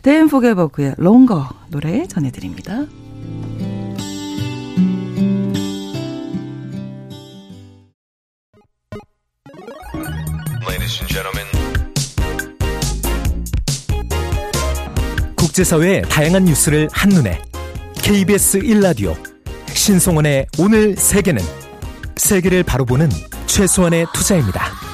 [0.02, 2.86] 데인 포게버그의 롱거 노래 전해드립니다.
[15.58, 17.42] 국제사회의 다양한 뉴스를 한눈에
[17.96, 19.16] KBS 1라디오
[19.74, 21.42] 신성원의 오늘 세계는
[22.16, 23.10] 세계를 바로 보는
[23.48, 24.87] 최소한의 투자입니다.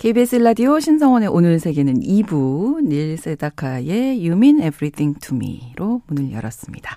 [0.00, 6.96] KBS 라디오 신성원의 오늘 세계는 2부 닐 세다카의 You Mean Everything to Me로 문을 열었습니다.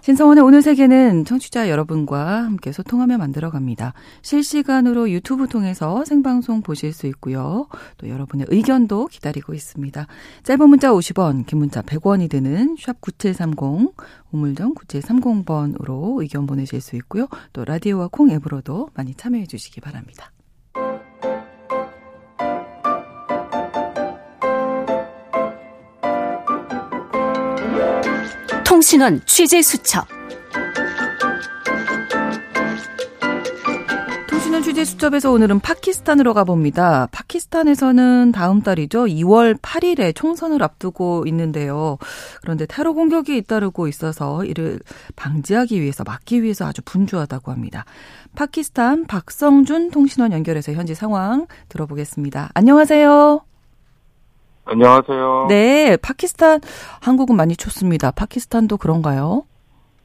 [0.00, 3.94] 신성원의 오늘 세계는 청취자 여러분과 함께 소통하며 만들어 갑니다.
[4.22, 7.68] 실시간으로 유튜브 통해서 생방송 보실 수 있고요.
[7.96, 10.08] 또 여러분의 의견도 기다리고 있습니다.
[10.42, 13.94] 짧은 문자 50원, 긴 문자 100원이 드는 샵 9730,
[14.32, 17.28] 우물정 9730번으로 의견 보내실 수 있고요.
[17.52, 20.32] 또 라디오와 콩 앱으로도 많이 참여해 주시기 바랍니다.
[28.76, 30.06] 통신원 취재 수첩.
[34.28, 37.08] 통신원 취재 수첩에서 오늘은 파키스탄으로 가봅니다.
[37.10, 39.06] 파키스탄에서는 다음 달이죠.
[39.06, 41.96] 2월 8일에 총선을 앞두고 있는데요.
[42.42, 44.78] 그런데 테러 공격이 잇따르고 있어서 이를
[45.16, 47.86] 방지하기 위해서 막기 위해서 아주 분주하다고 합니다.
[48.34, 52.50] 파키스탄 박성준 통신원 연결해서 현지 상황 들어보겠습니다.
[52.52, 53.40] 안녕하세요.
[54.66, 55.46] 안녕하세요.
[55.48, 56.60] 네, 파키스탄
[57.00, 58.10] 한국은 많이 춥습니다.
[58.10, 59.44] 파키스탄도 그런가요?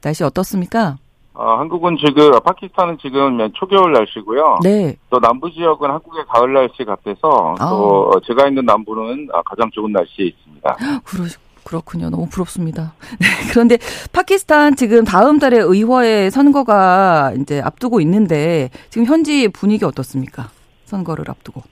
[0.01, 0.97] 날씨 어떻습니까?
[1.33, 4.59] 아, 한국은 지금 파키스탄은 지금 초겨울 날씨고요.
[4.63, 4.95] 네.
[5.09, 7.69] 또 남부 지역은 한국의 가을 날씨 같아서 아.
[7.69, 10.77] 또 제가 있는 남부는 가장 좋은 날씨에 있습니다.
[11.05, 11.25] 그러
[11.63, 12.09] 그렇군요.
[12.09, 12.93] 너무 부럽습니다.
[13.19, 13.77] 네, 그런데
[14.11, 20.49] 파키스탄 지금 다음 달에 의회 선거가 이제 앞두고 있는데 지금 현지 분위기 어떻습니까?
[20.85, 21.63] 선거를 앞두고.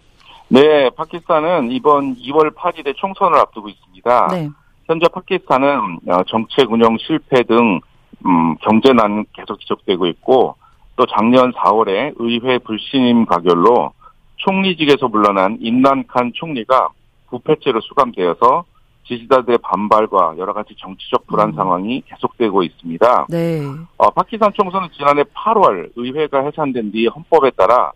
[0.52, 4.28] 네, 파키스탄은 이번 2월 8일에 총선을 앞두고 있습니다.
[4.32, 4.50] 네.
[4.86, 7.80] 현재 파키스탄은 어, 정책 운영 실패 등
[8.26, 10.56] 음, 경제난 계속 지속되고 있고
[10.96, 13.94] 또 작년 4월에 의회 불신임 가결로
[14.38, 16.90] 총리직에서 물러난 임란칸 총리가
[17.30, 18.66] 부패죄로 수감되어서
[19.06, 21.54] 지지자들의 반발과 여러 가지 정치적 불안 음.
[21.54, 23.28] 상황이 계속되고 있습니다.
[23.30, 23.62] 네.
[23.98, 27.92] 어, 파키스탄 총선은 지난해 8월 의회가 해산된 뒤 헌법에 따라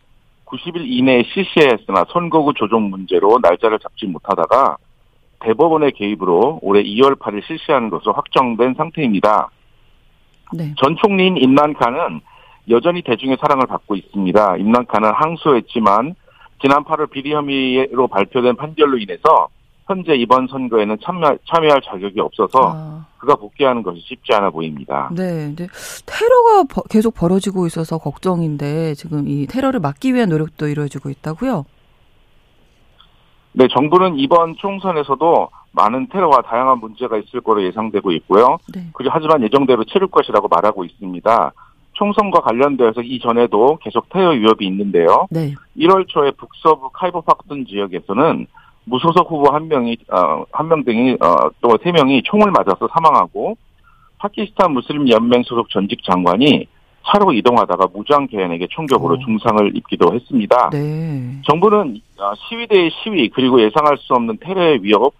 [0.53, 4.77] 90일 이내에 실시해야 했으나 선거구 조정 문제로 날짜를 잡지 못하다가
[5.39, 9.49] 대법원의 개입으로 올해 2월 8일 실시하는 것으로 확정된 상태입니다.
[10.53, 10.73] 네.
[10.77, 12.21] 전 총리인 임란칸은
[12.69, 14.57] 여전히 대중의 사랑을 받고 있습니다.
[14.57, 16.15] 임난칸은 항소했지만
[16.61, 19.49] 지난 8월 비리 혐의로 발표된 판결로 인해서
[19.85, 23.05] 현재 이번 선거에는 참여, 참여할 자격이 없어서 아.
[23.17, 25.09] 그가 복귀하는 것이 쉽지 않아 보입니다.
[25.13, 25.67] 네, 네.
[26.05, 31.65] 테러가 버, 계속 벌어지고 있어서 걱정인데 지금 이 테러를 막기 위한 노력도 이루어지고 있다고요?
[33.53, 38.57] 네, 정부는 이번 총선에서도 많은 테러와 다양한 문제가 있을 거로 예상되고 있고요.
[38.73, 38.87] 네.
[38.93, 41.51] 그리고 하지만 예정대로 치를 것이라고 말하고 있습니다.
[41.93, 45.27] 총선과 관련되어서 이전에도 계속 테러 위협이 있는데요.
[45.29, 45.53] 네.
[45.77, 48.47] 1월 초에 북서부 카이보팍둔 지역에서는
[48.85, 53.57] 무소속 후보 한 명이 어, 한명 등이 어, 또 세 명이 총을 맞아서 사망하고
[54.19, 56.67] 파키스탄 무슬림 연맹 소속 전직 장관이
[57.05, 59.17] 차로 이동하다가 무장 개인에게 총격으로 오.
[59.17, 59.19] 어.
[59.19, 60.69] 중상을 입기도 했습니다.
[60.71, 61.41] 네.
[61.45, 65.13] 정부는 어, 시위대의 시위 그리고 예상할 수 없는 테러의 위협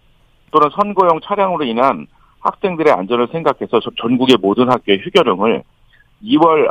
[0.52, 2.08] 또는 선거용 차량으로 인한
[2.40, 5.64] 학생들의 안전을 생각해서 전국의 모든 학교의 휴교령을
[6.24, 6.70] 2월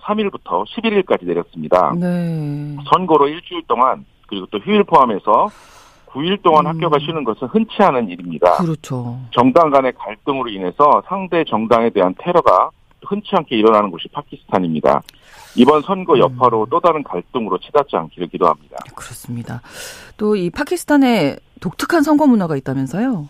[0.00, 1.92] 3일부터 어, 11일까지 내렸습니다.
[1.98, 2.76] 네.
[2.92, 5.48] 선거로 일주일 동안 그리고 또 휴일 포함해서
[6.14, 6.70] 9일 동안 음.
[6.70, 8.56] 학교가 쉬는 것은 흔치 않은 일입니다.
[8.58, 9.18] 그렇죠.
[9.32, 12.70] 정당 간의 갈등으로 인해서 상대 정당에 대한 테러가
[13.04, 15.02] 흔치 않게 일어나는 곳이 파키스탄입니다.
[15.56, 16.18] 이번 선거 음.
[16.20, 16.66] 여파로 음.
[16.70, 18.76] 또 다른 갈등으로 치닫지 않기를 기도합니다.
[18.94, 19.60] 그렇습니다.
[20.16, 23.28] 또 이 파키스탄에 독특한 선거 문화가 있다면서요?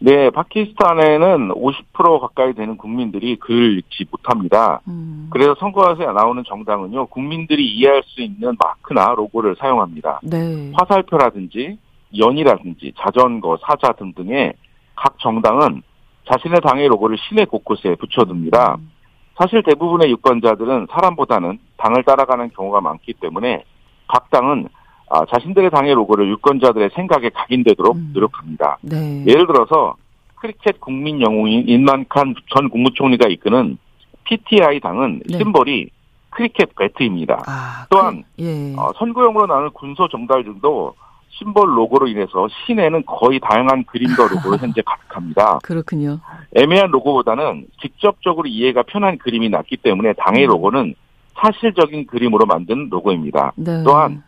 [0.00, 4.80] 네, 파키스탄에는 50% 가까이 되는 국민들이 글을 읽지 못합니다.
[4.88, 5.28] 음.
[5.30, 10.20] 그래서 선거에서 나오는 정당은요, 국민들이 이해할 수 있는 마크나 로고를 사용합니다.
[10.22, 10.72] 네.
[10.74, 11.78] 화살표라든지
[12.16, 14.52] 연이라든지 자전거, 사자 등등의
[14.94, 15.82] 각 정당은
[16.30, 18.76] 자신의 당의 로고를 시내 곳곳에 붙여둡니다.
[18.78, 18.90] 음.
[19.36, 23.64] 사실 대부분의 유권자들은 사람보다는 당을 따라가는 경우가 많기 때문에
[24.06, 24.83] 각 당은 아,
[25.30, 28.10] 자신들의 당의 로고를 유권자들의 생각에 각인되도록 음.
[28.14, 28.78] 노력합니다.
[28.82, 29.24] 네.
[29.26, 29.96] 예를 들어서
[30.36, 33.78] 크리켓 국민 영웅인 인만칸 전 국무총리가 이끄는
[34.24, 35.38] PTI 당은 네.
[35.38, 35.90] 심벌이
[36.30, 37.42] 크리켓 배트입니다.
[37.46, 38.74] 아, 또한 그, 예.
[38.76, 40.94] 어, 선거용으로 나오는 군소 정달 등도
[41.30, 45.58] 심벌 로고로 인해서 시내는 거의 다양한 그림과 로고로 현재 가득합니다.
[45.62, 46.20] 그렇군요.
[46.54, 50.50] 애매한 로고보다는 직접적으로 이해가 편한 그림이 낫기 때문에 당의 음.
[50.50, 50.94] 로고는
[51.40, 53.52] 사실적인 그림으로 만든 로고입니다.
[53.56, 53.82] 네.
[53.84, 54.22] 또한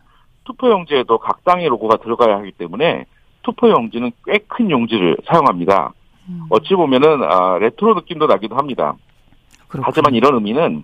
[0.47, 3.05] 투표용지에도 각 당의 로고가 들어가야 하기 때문에
[3.43, 5.93] 투표용지는 꽤 큰 용지를 사용합니다.
[6.29, 6.41] 음.
[6.49, 8.95] 어찌 보면은 아, 레트로 느낌도 나기도 합니다.
[9.67, 9.83] 그렇군요.
[9.85, 10.83] 하지만 이런 의미는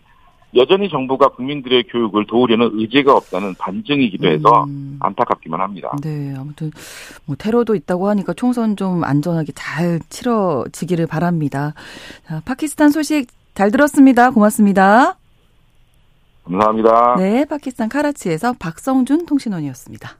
[0.55, 4.97] 여전히 정부가 국민들의 교육을 도우려는 의지가 없다는 반증이기도 해서 음.
[5.01, 5.91] 안타깝기만 합니다.
[6.03, 6.69] 네, 아무튼
[7.25, 11.73] 뭐 테러도 있다고 하니까 총선 좀 안전하게 잘 치러지기를 바랍니다.
[12.27, 14.29] 자, 파키스탄 소식 잘 들었습니다.
[14.31, 15.15] 고맙습니다.
[16.45, 17.15] 감사합니다.
[17.17, 20.17] 네, 파키스탄 카라치에서 박성준 통신원이었습니다.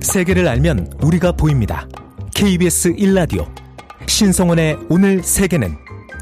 [0.00, 1.88] 세계를 알면 우리가 보입니다.
[2.34, 3.46] KBS 1라디오
[4.06, 5.74] 신성원의 오늘 세계는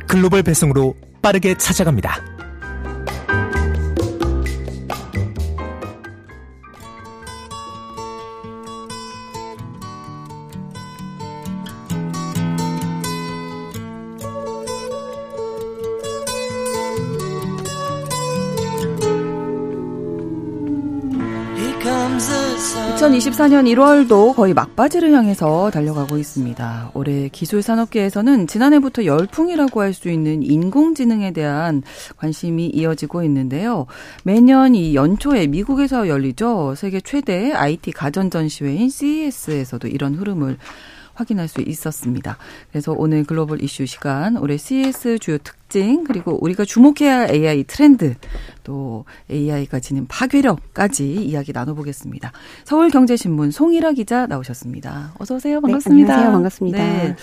[0.06, 2.29] 글로벌 배송으로 빠르게 찾아갑니다.
[23.20, 26.92] 2024년 1월도 거의 막바지를 향해서 달려가고 있습니다.
[26.94, 31.82] 올해 기술 산업계에서는 지난해부터 열풍이라고 할 수 있는 인공지능에 대한
[32.16, 33.86] 관심이 이어지고 있는데요.
[34.22, 36.74] 매년 이 연초에 미국에서 열리죠.
[36.76, 40.56] 세계 최대 IT 가전 전시회인 CES에서도 이런 흐름을
[41.14, 42.38] 확인할 수 있었습니다.
[42.70, 47.64] 그래서 오늘 글로벌 이슈 시간 올해 CES 주요 특 징 그리고 우리가 주목해야 할 AI
[47.64, 48.14] 트렌드
[48.64, 52.32] 또 AI가 지닌 파괴력까지 이야기 나눠보겠습니다.
[52.64, 55.14] 서울경제신문 송일아 기자 나오셨습니다.
[55.18, 55.60] 어서 오세요.
[55.60, 56.06] 반갑습니다.
[56.06, 56.32] 네, 안녕하세요.
[56.32, 56.78] 반갑습니다.
[56.78, 57.16] 네.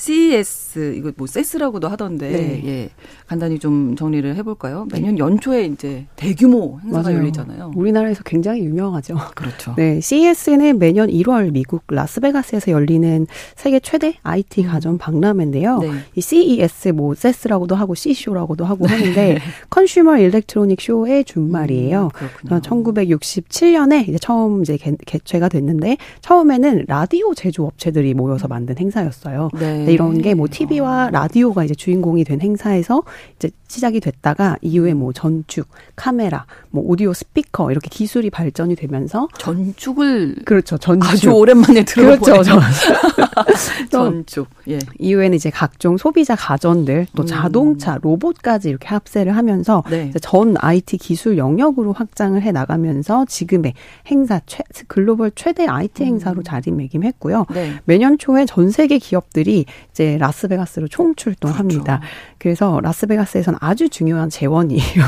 [0.00, 2.62] CES 이거 뭐 세스라고도 하던데 네.
[2.64, 2.90] 예
[3.26, 4.86] 간단히 좀 정리를 해볼까요?
[4.90, 7.18] 매년 연초에 이제 대규모 행사가 맞아요.
[7.18, 7.72] 열리잖아요.
[7.76, 9.16] 우리나라에서 굉장히 유명하죠.
[9.36, 9.74] 그렇죠.
[9.76, 14.68] 네, CES는 매년 1월 미국 라스베가스에서 열리는 세계 최대 IT 음.
[14.68, 15.78] 가전 박람회인데요.
[15.80, 15.90] 네.
[16.14, 19.38] 이 CES 뭐 세스라고도 하고 C쇼라고도 하고 하는데
[19.70, 22.04] Consumer Electronic Show의 준말이에요.
[22.04, 22.60] 음, 그렇군요.
[22.60, 29.50] 1967년에 이제 처음 이제 개, 개최가 됐는데 처음에는 라디오 제조 업체들이 모여서 만든 행사였어요.
[29.58, 29.84] 네.
[29.84, 29.92] 네.
[29.92, 33.02] 이런 게 뭐 TV와 라디오가 이제 주인공이 된 행사에서
[33.36, 40.36] 이제 시작이 됐다가 이후에 뭐 전축, 카메라, 뭐 오디오 스피커 이렇게 기술이 발전이 되면서 전축을
[40.44, 40.76] 그렇죠.
[40.76, 42.42] 전축 아주 오랜만에 들어보네요.
[42.42, 42.60] 그렇죠.
[43.90, 44.48] 전축.
[44.68, 44.80] 예.
[44.98, 47.26] 이후에는 이제 각종 소비자 가전들 또 음.
[47.26, 50.10] 자동차, 로봇까지 이렇게 합세를 하면서 네.
[50.20, 53.74] 전 IT 기술 영역으로 확장을 해 나가면서 지금의
[54.08, 56.42] 행사 최, 글로벌 최대 IT 행사로 음.
[56.42, 57.46] 자리매김했고요.
[57.54, 57.74] 네.
[57.84, 62.00] 매년 초에 전 세계 기업들이 이제 라스베가스로 총출동합니다.
[62.00, 62.14] 그렇죠.
[62.40, 65.04] 그래서 라스베가스에서는 아주 중요한 재원이에요.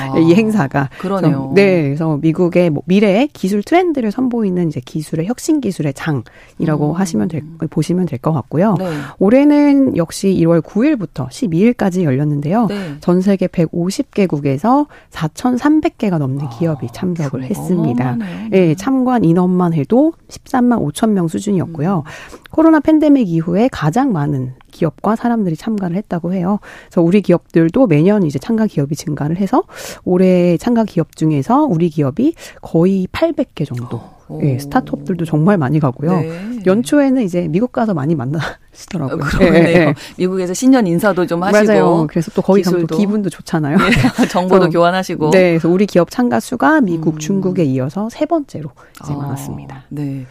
[0.00, 0.90] 아, 이 행사가.
[0.98, 1.50] 그러네요.
[1.50, 6.92] 그래서, 네, 그래서 미국의 뭐 미래의 기술 트렌드를 선보이는 이제 기술의 혁신 기술의 장이라고 음.
[6.92, 8.74] 하시면 될 보시면 될 것 같고요.
[8.78, 8.90] 네.
[9.18, 12.66] 올해는 역시 1월 9일부터 12일까지 열렸는데요.
[12.66, 12.96] 네.
[13.00, 18.16] 전 세계 150개국에서 4,300개가 넘는 아, 기업이 참석을 아, 했습니다.
[18.50, 22.04] 네, 참관 인원만 해도 13만 5천 명 수준이었고요.
[22.06, 22.38] 음.
[22.50, 26.60] 코로나 팬데믹 이후에 가장 많은 기업과 사람들이 참가를 했다고 해요.
[26.86, 29.64] 그래서 우리 기업들도 매년 이제 참가 기업이 증가를 해서
[30.04, 34.00] 올해 참가 기업 중에서 우리 기업이 거의 800개 정도.
[34.42, 36.20] 예, 스타트업들도 정말 많이 가고요.
[36.20, 36.60] 네.
[36.66, 39.14] 연초에는 이제 미국 가서 많이 만나시더라고요.
[39.14, 39.54] 어, 그러네요.
[39.54, 39.94] 예, 예.
[40.18, 41.66] 미국에서 신년 인사도 좀 하시고.
[41.66, 42.06] 맞아요.
[42.10, 43.78] 그래서 또 거기 가면 또 기분도 좋잖아요.
[43.78, 43.84] 네.
[44.28, 45.30] 정보도 교환하시고.
[45.30, 47.18] 네, 그래서 우리 기업 참가 수가 미국, 음.
[47.18, 48.70] 중국에 이어서 세 번째로
[49.02, 49.84] 이제 아, 많았습니다.
[49.88, 50.26] 네.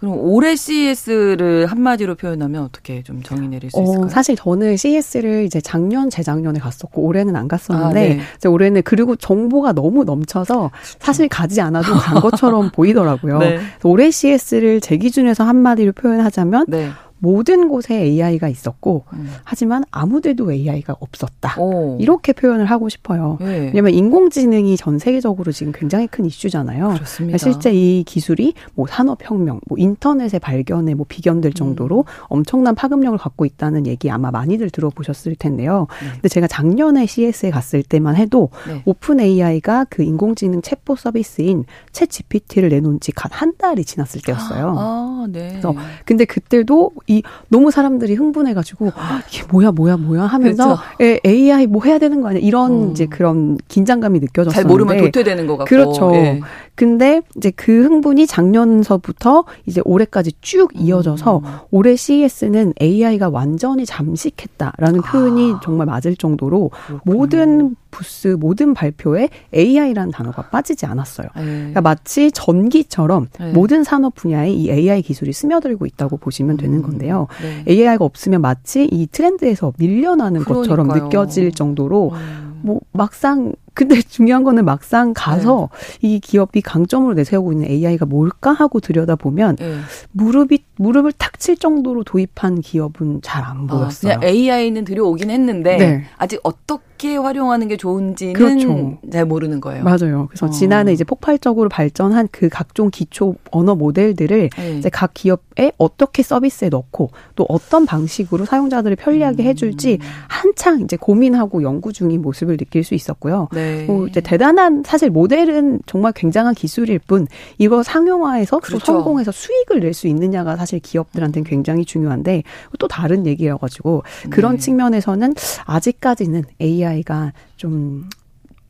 [0.00, 4.06] 그럼 올해 CES를 한마디로 표현하면 어떻게 좀 정의 내릴 수 있을까요?
[4.06, 8.48] 어, 사실 저는 CES를 이제 작년, 재작년에 갔었고 올해는 안 갔었는데 아, 네.
[8.48, 13.38] 올해는 그리고 정보가 너무 넘쳐서 사실 가지 않아도 간 것처럼 보이더라고요.
[13.38, 13.58] 네.
[13.82, 16.90] 올해 CES를 제 기준에서 한마디로 표현하자면 네.
[17.18, 19.30] 모든 곳에 AI가 있었고 음.
[19.44, 21.60] 하지만 아무데도 AI가 없었다.
[21.60, 21.96] 오.
[22.00, 23.36] 이렇게 표현을 하고 싶어요.
[23.40, 23.66] 네.
[23.66, 26.94] 왜냐하면 인공지능이 전 세계적으로 지금 굉장히 큰 이슈잖아요.
[26.94, 27.38] 그렇습니다.
[27.38, 32.24] 실제 이 기술이 뭐 산업혁명, 뭐 인터넷의 발견에 뭐 비견될 정도로 음.
[32.28, 35.86] 엄청난 파급력을 갖고 있다는 얘기 아마 많이들 들어보셨을 텐데요.
[36.02, 36.12] 네.
[36.14, 38.82] 근데 제가 작년에 CS에 갔을 때만 해도 네.
[38.84, 44.74] 오픈 AI가 그 인공지능 챗보 서비스인 챗 GPT를 내놓은 지 한 달이 지났을 때였어요.
[44.78, 45.48] 아, 네.
[45.50, 51.20] 그래서 근데 그때도 이 너무 사람들이 흥분해가지고 아, 이게 뭐야 뭐야 뭐야 하면서 그렇죠.
[51.24, 52.90] AI 뭐 해야 되는 거 아니야 이런 음.
[52.90, 56.12] 이제 그런 긴장감이 느껴졌었는데 잘 모르면 도태되는 것 같고 그렇죠.
[56.14, 56.40] 예.
[56.74, 61.44] 근데 이제 그 흥분이 작년서부터 이제 올해까지 쭉 이어져서 음.
[61.70, 65.60] 올해 CES는 AI가 완전히 잠식했다라는 표현이 아.
[65.62, 67.16] 정말 맞을 정도로 그렇군요.
[67.16, 71.28] 모든 부스 모든 발표에 AI라는 단어가 빠지지 않았어요.
[71.36, 71.44] 네.
[71.44, 73.52] 그러니까 마치 전기처럼 네.
[73.52, 76.98] 모든 산업 분야에 이 AI 기술이 스며들고 있다고 보시면 되는 건데.
[76.98, 77.28] 건데요.
[77.42, 77.64] 네.
[77.68, 80.62] AI가 없으면 마치 이 트렌드에서 밀려나는 그러니까요.
[80.62, 82.60] 것처럼 느껴질 정도로 음.
[82.62, 85.68] 뭐 막상 근데 중요한 거는 막상 가서
[86.00, 86.08] 네.
[86.08, 89.78] 이 기업이 강점으로 내세우고 있는 AI가 뭘까 하고 들여다보면 네.
[90.12, 94.14] 무릎이 무릎을 탁 칠 정도로 도입한 기업은 잘안 아, 보였어요.
[94.20, 96.04] 아, AI는 들여오긴 했는데 네.
[96.16, 98.98] 아직 어떻게 활용하는 게 좋은지는 그렇죠.
[99.12, 99.84] 잘 모르는 거예요.
[99.84, 100.26] 맞아요.
[100.28, 100.50] 그래서 어.
[100.50, 104.76] 지난해 이제 폭발적으로 발전한 그 각종 기초 언어 모델들을 네.
[104.78, 109.48] 이제 각 기업에 어떻게 서비스에 넣고 또 어떤 방식으로 사용자들을 편리하게 음.
[109.48, 113.48] 해줄지 한창 이제 고민하고 연구 중인 모습을 느낄 수 있었고요.
[113.52, 113.68] 네.
[113.68, 113.84] 네.
[113.84, 117.26] 뭐 이제 대단한 사실 모델은 정말 굉장한 기술일 뿐
[117.58, 118.84] 이거 상용화해서 그렇죠.
[118.84, 122.44] 성공해서 수익을 낼 수 있느냐가 사실 기업들한테는 굉장히 중요한데
[122.78, 124.58] 또 다른 얘기여 가지고 그런 네.
[124.58, 125.34] 측면에서는
[125.64, 128.08] 아직까지는 AI 가 좀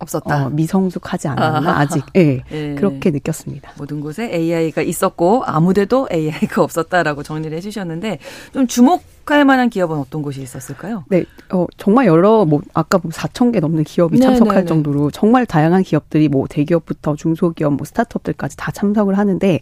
[0.00, 0.46] 없었다.
[0.46, 2.04] 어, 미성숙하지 않았나 아, 아직.
[2.14, 2.40] 예.
[2.48, 3.72] 네, 그렇게 느꼈습니다.
[3.78, 8.18] 모든 곳에 AI가 있었고 아무데도 AI가 없었다라고 정리를 해 주셨는데
[8.52, 11.04] 좀 주목할 만한 기업은 어떤 곳이 있었을까요?
[11.08, 14.66] 네, 어, 정말 여러 뭐 아까 뭐 4천 개 넘는 기업이 네, 참석할 네, 네,
[14.66, 19.58] 정도로 정말 다양한 기업들이 뭐 대기업부터 중소기업, 뭐 스타트업들까지 다 참석을 하는데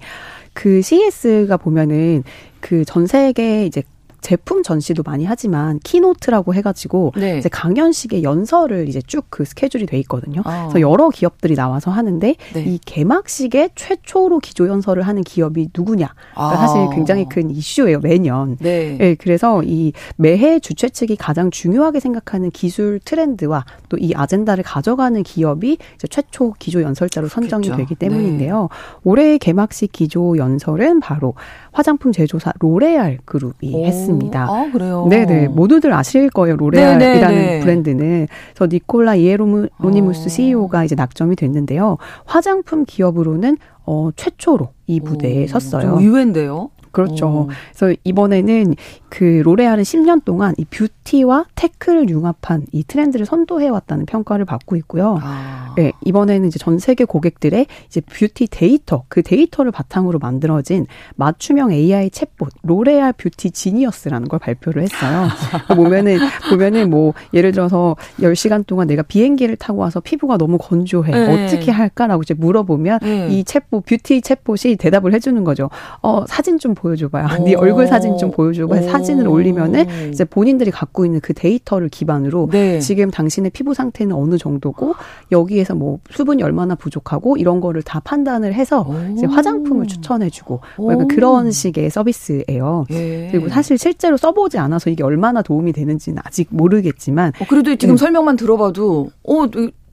[0.52, 2.24] 그 CES가 보면은
[2.60, 3.82] 그 전 세계 이제
[4.26, 7.38] 제품 전시도 많이 하지만 keynote라고 해가지고 네.
[7.38, 10.40] 이제 강연식의 연설을 이제 쭉 그 스케줄이 돼 있거든요.
[10.44, 10.68] 아.
[10.68, 12.60] 그래서 여러 기업들이 나와서 하는데 네.
[12.64, 16.14] 이 개막식에 최초로 기조 연설을 하는 기업이 누구냐?
[16.34, 16.56] 아.
[16.56, 18.56] 사실 굉장히 큰 이슈예요 매년.
[18.60, 18.96] 네.
[18.98, 19.14] 네.
[19.16, 25.78] 그래서 이 매해 주최 측이 가장 중요하게 생각하는 기술 트렌드와 또 이 아젠다를 가져가는 기업이
[25.94, 27.76] 이제 최초 기조 연설자로 선정이 그렇겠죠.
[27.88, 28.68] 되기 때문인데요.
[28.70, 29.00] 네.
[29.04, 31.34] 올해 개막식 기조 연설은 바로
[31.72, 33.84] 화장품 제조사 로레알 그룹이 오.
[33.86, 34.15] 했습니다.
[34.48, 35.06] 아, 그래요?
[35.08, 35.48] 네네.
[35.48, 36.56] 모두들 아실 거예요.
[36.56, 37.60] 로레알이라는 네네네.
[37.60, 38.28] 브랜드는.
[38.54, 40.28] 저 니콜라 이에로니무스 어.
[40.28, 41.98] CEO가 이제 낙점이 됐는데요.
[42.24, 45.98] 화장품 기업으로는 어, 최초로 이 무대에 오, 섰어요.
[46.00, 46.70] 의외인데요?
[46.96, 47.26] 그렇죠.
[47.26, 47.50] 오.
[47.74, 48.74] 그래서 이번에는
[49.10, 55.18] 그 로레알은 10년 동안 이 beauty와 tech를 융합한 이 트렌드를 선도해 왔다는 평가를 받고 있고요.
[55.22, 55.74] 아.
[55.76, 62.08] 네, 이번에는 이제 전 세계 고객들의 이제 뷰티 데이터, 그 데이터를 바탕으로 만들어진 맞춤형 AI
[62.08, 65.28] 챗봇 로레알 Beauty Genius라는 걸 발표를 했어요.
[65.76, 66.18] 보면은
[66.48, 71.10] 보면은 뭐 예를 들어서 10시간 동안 내가 비행기를 타고 와서 피부가 너무 건조해.
[71.10, 71.44] 네.
[71.44, 73.28] 어떻게 할까라고 이제 물어보면 네.
[73.30, 75.68] 이 챗봇 뷰티 챗봇이 대답을 해 주는 거죠.
[76.00, 77.26] 어, 사진 좀 보여줘 봐요.
[77.44, 82.48] 네 얼굴 사진 좀 보여 주고 사진을 올리면은 이제 본인들이 갖고 있는 그 데이터를 기반으로
[82.50, 82.80] 네.
[82.80, 84.94] 지금 당신의 피부 상태는 어느 정도고
[85.32, 90.92] 여기에서 뭐 수분이 얼마나 부족하고 이런 거를 다 판단을 해서 이제 화장품을 추천해 주고 뭐
[90.92, 92.86] 약간 그런 식의 서비스예요.
[92.90, 93.28] 예.
[93.30, 97.96] 그리고 사실 실제로 써보지 않아서 이게 얼마나 도움이 되는지는 아직 모르겠지만 어, 그래도 지금 음.
[97.96, 99.46] 설명만 들어봐도 어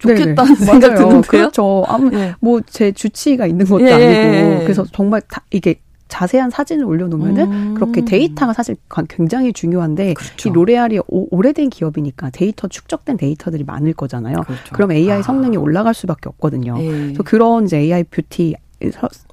[0.03, 0.65] 좋겠다는 네네.
[0.65, 1.21] 생각 드는데요.
[1.27, 1.83] 그렇죠.
[1.87, 2.33] 아무 네.
[2.39, 3.93] 뭐 제 주치의가 있는 것도 예.
[3.93, 5.75] 아니고 그래서 정말 다 이게
[6.13, 7.73] 자세한 사진을 올려놓으면은 음.
[7.73, 8.75] 그렇게 데이터가 사실
[9.09, 10.49] 굉장히 중요한데 그렇죠.
[10.49, 14.37] 이 로레알이 오래된 기업이니까 데이터 축적된 데이터들이 많을 거잖아요.
[14.45, 14.73] 그렇죠.
[14.73, 15.21] 그럼 AI 아.
[15.23, 16.75] 성능이 올라갈 수밖에 없거든요.
[16.79, 16.87] 예.
[16.87, 18.55] 그래서 그런 이제 AI beauty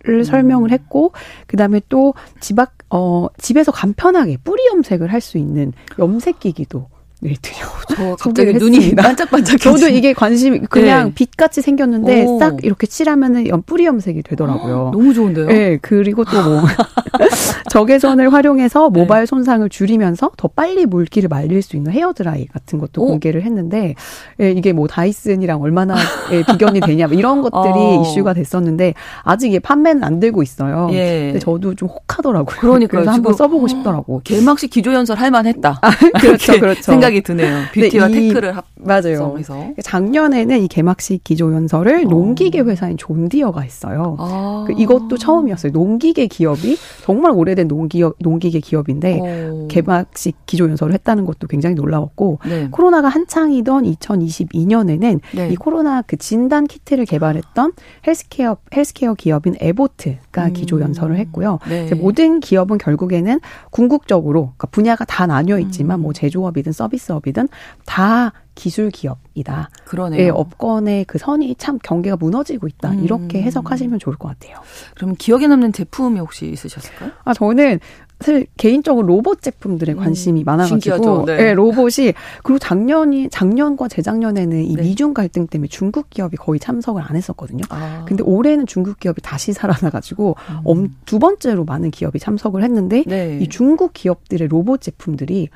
[0.05, 0.23] 를 음.
[0.23, 1.13] 설명을 했고
[1.49, 6.87] 그다음에 또 집 앞 어 집에서 간편하게 뿌리 염색을 할 수 있는 염색기기도
[7.23, 7.67] 네, 드려.
[7.95, 9.61] 저 갑자기 눈이 반짝반짝.
[9.61, 11.15] 저도 이게 관심이 그냥 네.
[11.15, 12.39] 빛같이 생겼는데 오.
[12.39, 14.89] 싹 이렇게 칠하면은 뿌리 염색이 되더라고요.
[14.89, 15.47] 아, 너무 좋은데요?
[15.47, 16.63] 네, 그리고 또 뭐
[17.71, 19.01] 적외선을 활용해서 네.
[19.01, 23.07] 모발 손상을 줄이면서 더 빨리 물기를 말릴 수 있는 헤어 드라이 같은 것도 오.
[23.07, 23.95] 공개를 했는데
[24.41, 25.95] 예, 이게 뭐 다이슨이랑 얼마나
[26.33, 28.03] 예, 비견이 되냐 뭐 이런 것들이 어.
[28.03, 30.89] 이슈가 됐었는데 아직 이게 판매는 안 되고 있어요.
[30.93, 31.27] 예.
[31.33, 32.57] 근데 저도 좀 혹하더라고요.
[32.61, 34.21] 그러니까 한번 써보고 싶더라고.
[34.25, 35.79] 개막식 기조연설 할 만했다.
[35.81, 35.91] 아,
[36.21, 36.83] 그렇죠, 그렇죠.
[36.83, 37.65] 생각 생각이 드네요.
[37.75, 39.37] 뷰티와 네, 테크를 합 맞아요.
[39.37, 39.73] 해서.
[39.83, 42.09] 작년에는 이 개막식 기조연설을 어.
[42.09, 44.17] 농기계 회사인 존디어가 했어요.
[44.19, 44.65] 아.
[44.67, 45.73] 그 이것도 처음이었어요.
[45.73, 49.69] 농기계 기업이 정말 오래된 농기업 농기계 기업인데 어.
[49.69, 52.69] 개막식 기조연설을 했다는 것도 굉장히 놀라웠고 네.
[52.71, 55.49] 코로나가 한창이던 2022년에는 네.
[55.51, 57.73] 이 코로나 그 진단 키트를 개발했던
[58.07, 60.53] healthcare healthcare 기업인 애보트가 음.
[60.53, 61.59] 기조연설을 했고요.
[61.69, 61.91] 네.
[61.95, 63.41] 모든 기업은 결국에는
[63.71, 66.03] 궁극적으로 그러니까 분야가 다 나뉘어 있지만 음.
[66.03, 67.49] 뭐 제조업이든 서비스 서비스업이든
[67.87, 69.71] 다 기술 기업이다.
[69.85, 70.21] 그러네요.
[70.21, 72.91] 예, 업권의 그 선이 참 경계가 무너지고 있다.
[72.91, 73.05] 음.
[73.05, 74.59] 이렇게 해석하시면 좋을 것 같아요.
[74.95, 77.11] 그럼 기억에 남는 제품이 혹시 있으셨을까요?
[77.25, 77.81] 아 저는
[78.21, 81.37] 사실 개인적으로 로봇 제품들에 음, 관심이 음, 많아가지고 네.
[81.37, 81.55] 네.
[81.55, 84.83] 로봇이 그리고 작년이 작년과 재작년에는 이 네.
[84.83, 87.63] 미중 갈등 때문에 중국 기업이 거의 참석을 안 했었거든요.
[87.71, 88.05] 아.
[88.07, 90.37] 근데 올해는 중국 기업이 다시 살아나가지고
[90.69, 90.97] 음.
[91.07, 93.39] 두 번째로 많은 기업이 참석을 했는데 네.
[93.41, 95.49] 이 중국 기업들의 로봇 제품들이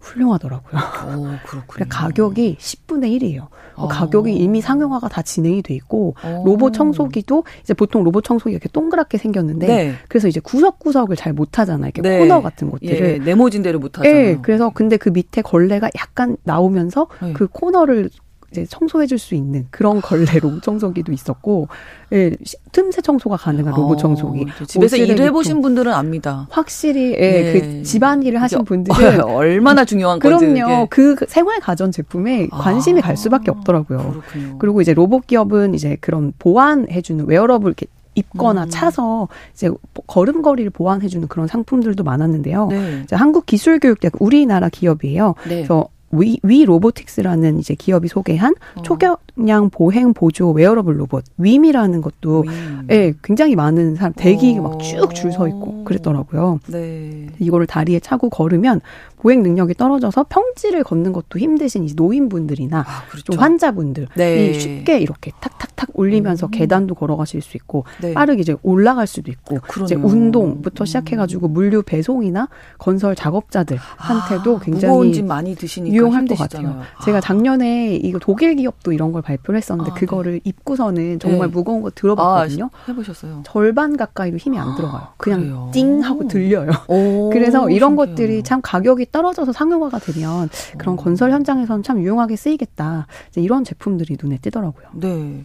[0.00, 0.72] 훌륭하더라고요.
[1.16, 1.64] 오, 그렇군요.
[1.66, 3.48] 그러니까 가격이 10분의 1이에요.
[3.76, 3.88] 어.
[3.88, 6.44] 가격이 이미 상용화가 다 진행이 돼 있고 오.
[6.44, 9.94] 로봇 청소기도 이제 보통 로봇 청소기 이렇게 동그랗게 생겼는데 네.
[10.08, 11.90] 그래서 이제 구석구석을 잘 못 하잖아요.
[11.94, 12.18] 이렇게 네.
[12.18, 14.14] 코너 같은 것들을 예, 네모진 대로 못 하잖아요.
[14.20, 17.32] 예, 그래서 근데 그 밑에 걸레가 약간 나오면서 네.
[17.34, 18.10] 그 코너를
[18.50, 21.68] 이제 청소해줄 수 있는 그런 걸레로 청소기도 있었고,
[22.12, 22.32] 예,
[22.72, 24.46] 틈새 청소가 가능한 로봇 아, 청소기.
[24.60, 26.48] 어, 집에서 일해보신 분들은 압니다.
[26.50, 27.52] 확실히, 예, 예.
[27.52, 30.46] 그 집안일을 하신 분들은 얼마나 중요한 건지.
[30.46, 30.88] 그럼요.
[30.90, 33.98] 그 생활 가전 제품에 관심이 아, 갈 수밖에 없더라고요.
[33.98, 34.58] 그렇군요.
[34.58, 38.68] 그리고 이제 로봇 기업은 이제 그런 보완해주는 웨어러블 이렇게 입거나 음.
[38.70, 39.70] 차서 이제
[40.06, 42.66] 걸음걸이를 보완해주는 그런 상품들도 많았는데요.
[42.66, 43.04] 네.
[43.10, 45.34] 한국기술교육대학 우리나라 기업이에요.
[45.48, 45.56] 네.
[45.56, 48.82] 그래서 위, 위 Robotics라는 이제 기업이 소개한 어.
[48.82, 52.44] 초경량 보행 보조 웨어러블 로봇 WIM이라는 것도
[52.90, 54.62] 예, 네, 굉장히 많은 사람 대기 어.
[54.62, 56.58] 막쭉 줄 서 있고 그랬더라고요.
[56.68, 57.28] 네.
[57.38, 58.80] 이거를 다리에 차고 걸으면
[59.18, 63.24] 보행 능력이 떨어져서 평지를 걷는 것도 힘드신 노인분들이나 아, 그렇죠.
[63.32, 64.52] 좀 환자분들이 네.
[64.58, 66.50] 쉽게 이렇게 탁탁탁 올리면서 음.
[66.50, 68.14] 계단도 걸어가실 수 있고 네.
[68.14, 69.84] 빠르게 이제 올라갈 수도 있고 그러네요.
[69.84, 72.48] 이제 운동부터 시작해가지고 물류 배송이나
[72.78, 76.80] 건설 작업자들한테도 아, 굉장히 무거운 짐 많이 드시니까 유용할 것 같아요.
[76.98, 77.04] 아.
[77.04, 80.40] 제가 작년에 이거 독일 기업도 이런 걸 발표를 했었는데 아, 그거를 네.
[80.44, 81.54] 입고서는 정말 네.
[81.54, 82.70] 무거운 거 들어봤거든요.
[82.72, 83.42] 아, 해보셨어요?
[83.44, 85.08] 절반 가까이도 힘이 안 들어가요.
[85.16, 85.70] 그냥 그래요?
[85.72, 86.70] 띵 하고 들려요.
[86.88, 87.96] 오, 그래서 이런 신기해요.
[87.96, 90.48] 것들이 참 가격이 떨어져서 상용화가 되면
[90.78, 90.96] 그런 오.
[90.96, 93.06] 건설 현장에서는 참 유용하게 쓰이겠다.
[93.30, 94.86] 이제 이런 제품들이 눈에 띄더라고요.
[94.94, 95.44] 네.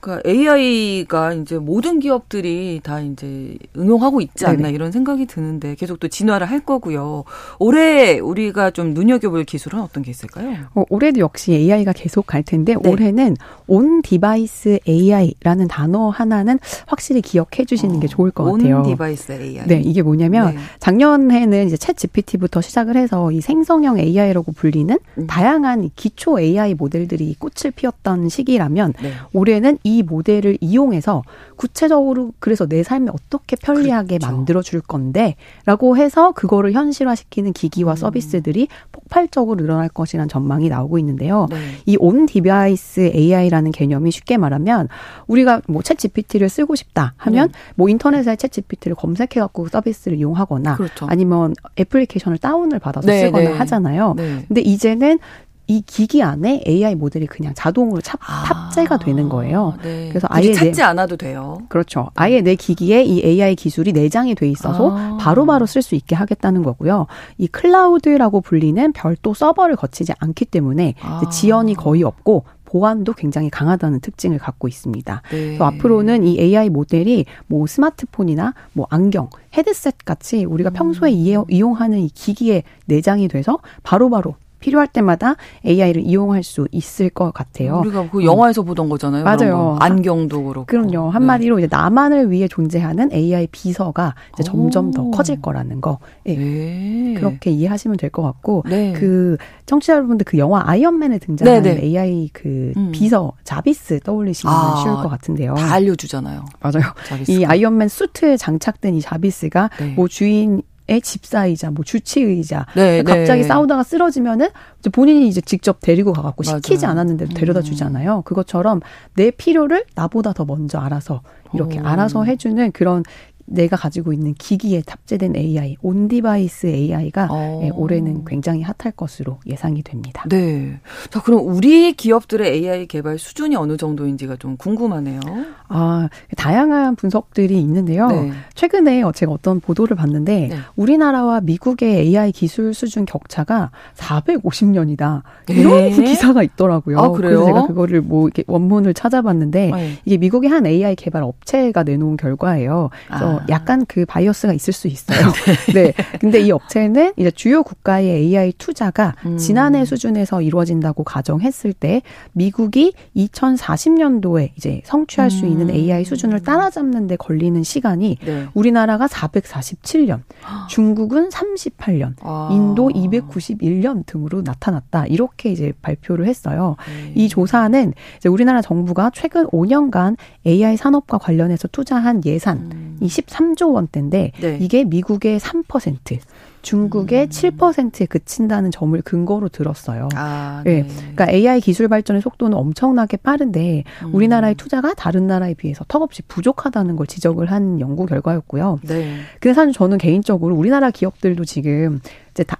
[0.00, 4.70] 그러니까 AI가 이제 모든 기업들이 다 이제 응용하고 있지 않나 네네.
[4.70, 7.24] 이런 생각이 드는데 계속 또 진화를 할 거고요.
[7.58, 10.56] 올해 우리가 좀 눈여겨볼 기술은 어떤 게 있을까요?
[10.74, 12.90] 어, 올해도 역시 AI가 계속 갈 텐데 네.
[12.90, 13.36] 올해는
[13.66, 18.78] on device AI라는 단어 하나는 확실히 기억해 주시는 어, 게 좋을 것 같아요.
[18.78, 19.66] on device AI.
[19.66, 20.60] 네, 이게 뭐냐면 네.
[20.78, 25.26] 작년에는 이제 챗 GPT부터 시작을 해서 이 생성형 AI라고 불리는 음.
[25.26, 29.12] 다양한 기초 AI 모델들이 꽃을 피웠던 시기라면 네.
[29.32, 31.22] 올해는 이 모델을 이용해서
[31.54, 34.34] 구체적으로 그래서 내 삶에 어떻게 편리하게 그렇죠.
[34.34, 37.96] 만들어 줄 건데라고 해서 그거를 현실화시키는 기기와 음.
[37.96, 41.46] 서비스들이 폭발적으로 늘어날 것이라는 전망이 나오고 있는데요.
[41.50, 41.56] 네.
[41.86, 44.88] 이 on device AI라는 개념이 쉽게 말하면
[45.28, 47.58] 우리가 뭐챗 GPT를 쓰고 싶다 하면 네.
[47.76, 51.06] 뭐 인터넷에 챗 GPT를 검색해 갖고 서비스를 이용하거나 그렇죠.
[51.08, 53.56] 아니면 애플리케이션을 다운을 받아서 네, 쓰거나 네.
[53.56, 54.14] 하잖아요.
[54.16, 54.44] 네.
[54.48, 55.20] 근데 이제는
[55.68, 59.74] 이 기기 안에 AI 모델이 그냥 자동으로 탑, 아, 탑재가 되는 거예요.
[59.82, 60.08] 네.
[60.08, 61.58] 그래서 아예 찾지 내, 않아도 돼요.
[61.68, 62.10] 그렇죠.
[62.14, 65.18] 아예 내 기기에 이 AI 기술이 내장이 돼 있어서 아.
[65.20, 67.06] 바로바로 쓸수 있게 하겠다는 거고요.
[67.38, 71.28] 이 클라우드라고 불리는 별도 서버를 거치지 않기 때문에 아.
[71.30, 75.22] 지연이 거의 없고 보안도 굉장히 강하다는 특징을 갖고 있습니다.
[75.30, 75.58] 네.
[75.58, 81.44] 앞으로는 이 AI 모델이 뭐 스마트폰이나 뭐 안경, 헤드셋 같이 우리가 평소에 음.
[81.48, 87.80] 이용하는 이 기기에 내장이 돼서 바로바로 바로 필요할 때마다 AI를 이용할 수 있을 것 같아요.
[87.80, 88.66] 우리가 그 영화에서 음.
[88.66, 89.24] 보던 거잖아요.
[89.24, 89.76] 맞아요.
[89.80, 90.66] 안경도 그렇고.
[90.66, 91.10] 그럼요.
[91.10, 91.62] 한마디로 네.
[91.62, 95.98] 이제 나만을 위해 존재하는 AI 비서가 이제 점점 더 커질 거라는 거.
[96.26, 96.34] 예.
[96.36, 97.14] 네.
[97.16, 98.92] 그렇게 이해하시면 될 것 같고 네.
[98.94, 99.36] 그
[99.66, 101.82] 청취자 여러분들 그 영화 아이언맨에 등장하는 네, 네.
[101.82, 102.92] AI 그 음.
[102.92, 105.54] 비서 자비스 떠올리시면 아, 쉬울 것 같은데요.
[105.54, 106.44] 다 알려주잖아요.
[106.60, 106.84] 맞아요.
[107.06, 107.38] 자비스가.
[107.38, 109.92] 이 아이언맨 수트에 장착된 이 자비스가 네.
[109.96, 113.48] 뭐 주인 의 집사이자 뭐 주치의자 네, 갑자기 네.
[113.48, 117.64] 싸우다가 쓰러지면은 이제 본인이 이제 직접 데리고 가갖고 시키지 않았는데도 데려다 음.
[117.64, 118.22] 주잖아요.
[118.22, 118.80] 그것처럼
[119.14, 121.22] 내 필요를 나보다 더 먼저 알아서
[121.54, 121.84] 이렇게 오.
[121.84, 123.02] 알아서 해주는 그런
[123.46, 127.60] 내가 가지고 있는 기기에 탑재된 AI, on device AI가 어.
[127.64, 130.24] 예, 올해는 굉장히 핫할 것으로 예상이 됩니다.
[130.28, 130.78] 네.
[131.10, 135.20] 자, 그럼 우리 기업들의 AI 개발 수준이 어느 정도인지가 좀 궁금하네요.
[135.68, 138.08] 아, 다양한 분석들이 있는데요.
[138.08, 138.32] 네.
[138.54, 140.56] 최근에 제가 어떤 보도를 봤는데 네.
[140.74, 145.22] 우리나라와 미국의 AI 기술 수준 격차가 450년이다.
[145.48, 145.90] 이런 네.
[145.90, 146.98] 기사가 있더라고요.
[146.98, 147.16] 아, 그래요?
[147.16, 149.92] 그래서 제가 그거를 뭐 이렇게 원문을 찾아봤는데 네.
[150.04, 152.90] 이게 미국의 한 AI 개발 업체가 내놓은 결과예요.
[153.06, 153.35] 그래서 아.
[153.48, 155.32] 약간 그 바이어스가 있을 수 있어요.
[155.72, 155.86] 네.
[155.86, 155.92] 네.
[156.20, 159.38] 근데 이 업체는 이제 주요 국가의 AI 투자가 음.
[159.38, 165.74] 지난해 수준에서 이루어진다고 가정했을 때 미국이 2040년도에 이제 성취할 수 있는 음.
[165.74, 168.46] AI 수준을 따라잡는 데 걸리는 시간이 네.
[168.54, 170.20] 우리나라가 447년,
[170.68, 172.48] 중국은 38년, 아.
[172.52, 175.06] 인도 291년 등으로 나타났다.
[175.06, 176.76] 이렇게 이제 발표를 했어요.
[176.86, 177.12] 네.
[177.14, 180.16] 이 조사는 이제 우리나라 정부가 최근 5년간
[180.46, 182.98] AI 산업과 관련해서 투자한 예산 음.
[183.26, 184.58] 13조 원대인데 네.
[184.60, 186.18] 이게 미국의 3%,
[186.62, 187.28] 중국의 음.
[187.28, 190.08] 7%에 그친다는 점을 근거로 들었어요.
[190.16, 190.82] 아, 네.
[190.82, 190.88] 네.
[190.96, 194.14] 그러니까 AI 기술 발전의 속도는 엄청나게 빠른데 음.
[194.14, 198.80] 우리나라의 투자가 다른 나라에 비해서 턱없이 부족하다는 걸 지적을 한 연구 결과였고요.
[198.82, 199.18] 네.
[199.38, 202.00] 근데 사실 저는 개인적으로 우리나라 기업들도 지금
[202.32, 202.56] 이제 다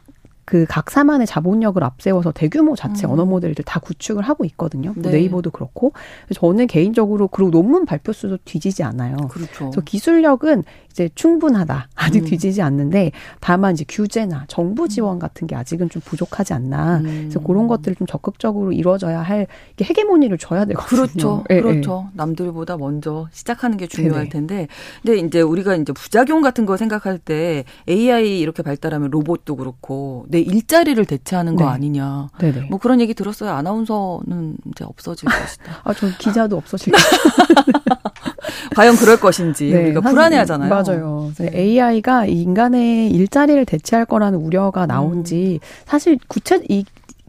[0.46, 3.12] 그 각사만의 자본력을 앞세워서 대규모 자체 음.
[3.12, 4.92] 언어 모델들 다 구축을 하고 있거든요.
[4.94, 5.18] 뭐 네.
[5.18, 5.92] 네이버도 그렇고.
[6.32, 9.16] 저는 개인적으로 그리고 논문 발표 수도 뒤지지 않아요.
[9.28, 9.70] 그렇죠.
[9.70, 11.88] 그래서 기술력은 이제 충분하다.
[11.96, 12.24] 아직 음.
[12.26, 14.88] 뒤지지 않는데 다만 이제 규제나 정부 음.
[14.88, 16.98] 지원 같은 게 아직은 좀 부족하지 않나.
[16.98, 17.02] 음.
[17.02, 21.02] 그래서 그런 것들을 좀 적극적으로 이루어져야 할 이게 헤게모니를 줘야 되거든요.
[21.02, 21.44] 그렇죠.
[21.48, 22.04] 네, 그렇죠.
[22.06, 22.16] 네.
[22.18, 24.28] 남들보다 먼저 시작하는 게 중요할.
[24.28, 24.68] 텐데.
[25.02, 30.40] 근데 이제 우리가 이제 부작용 같은 거 생각할 때 AI 이렇게 발달하면 로봇도 그렇고 내
[30.40, 31.70] 일자리를 대체하는 거 네.
[31.70, 32.28] 아니냐.
[32.38, 32.66] 네네.
[32.68, 33.50] 뭐 그런 얘기 들었어요.
[33.52, 35.80] 아나운서는 이제 없어질 것이다.
[35.82, 37.96] 아, 저 기자도 없어질 것이다.
[38.76, 40.68] 과연 그럴 것인지 네, 우리가 불안해 하잖아요.
[40.68, 41.32] 맞아요.
[41.40, 45.66] AI가 인간의 일자리를 대체할 거라는 우려가 나온 지 음.
[45.86, 46.84] 사실 구체 이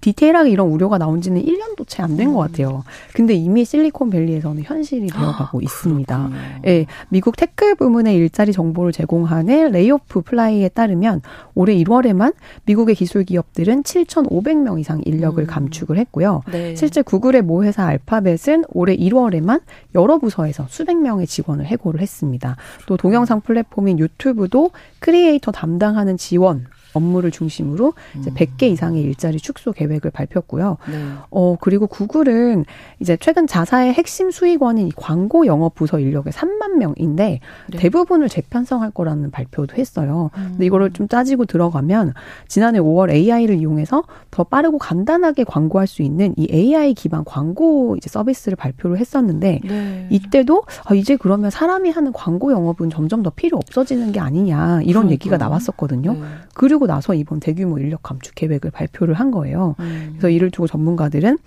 [0.07, 2.39] 디테일하게 이런 우려가 나온 지는 1년도 채 안 된것 음.
[2.39, 2.83] 같아요.
[3.13, 6.29] 근데 이미 실리콘밸리에서는 현실이 되어가고 아, 있습니다.
[6.67, 11.21] 예, 미국 tech 부문의 일자리 정보를 제공하는 레이오프 플라이에 따르면
[11.55, 12.33] 올해 1월에만
[12.65, 15.47] 미국의 기술 기업들은 7,500명 이상 인력을 음.
[15.47, 16.43] 감축을 했고요.
[16.51, 16.75] 네.
[16.75, 19.61] 실제 구글의 모회사 알파벳은 올해 1월에만
[19.95, 22.55] 여러 부서에서 수백 명의 직원을 해고를 했습니다.
[22.85, 26.67] 또 동영상 플랫폼인 유튜브도 크리에이터 담당하는 지원
[26.97, 28.73] 업무를 중심으로 이제 100개 음.
[28.73, 30.77] 이상의 일자리 축소 계획을 발표했고요.
[30.91, 31.05] 네.
[31.29, 32.65] 어 그리고 구글은
[32.99, 37.39] 이제 최근 자사의 핵심 수익원인 광고 영업 부서 인력의 3만 명인데
[37.69, 37.77] 네.
[37.77, 40.31] 대부분을 재편성할 거라는 발표도 했어요.
[40.37, 40.47] 음.
[40.51, 42.13] 근데 이거를 좀 따지고 들어가면
[42.47, 48.09] 지난해 5월 AI를 이용해서 더 빠르고 간단하게 광고할 수 있는 이 AI 기반 광고 이제
[48.09, 50.07] 서비스를 발표를 했었는데 네.
[50.09, 55.03] 이때도 아, 이제 그러면 사람이 하는 광고 영업은 점점 더 필요 없어지는 게 아니냐 이런
[55.03, 55.11] 그러니까.
[55.11, 56.13] 얘기가 나왔었거든요.
[56.13, 56.19] 네.
[56.53, 59.75] 그리고 나서 이번 대규모 인력 감축 계획을 발표를 한 거예요.
[59.79, 60.09] 음.
[60.13, 61.37] 그래서 이를 두고 전문가들은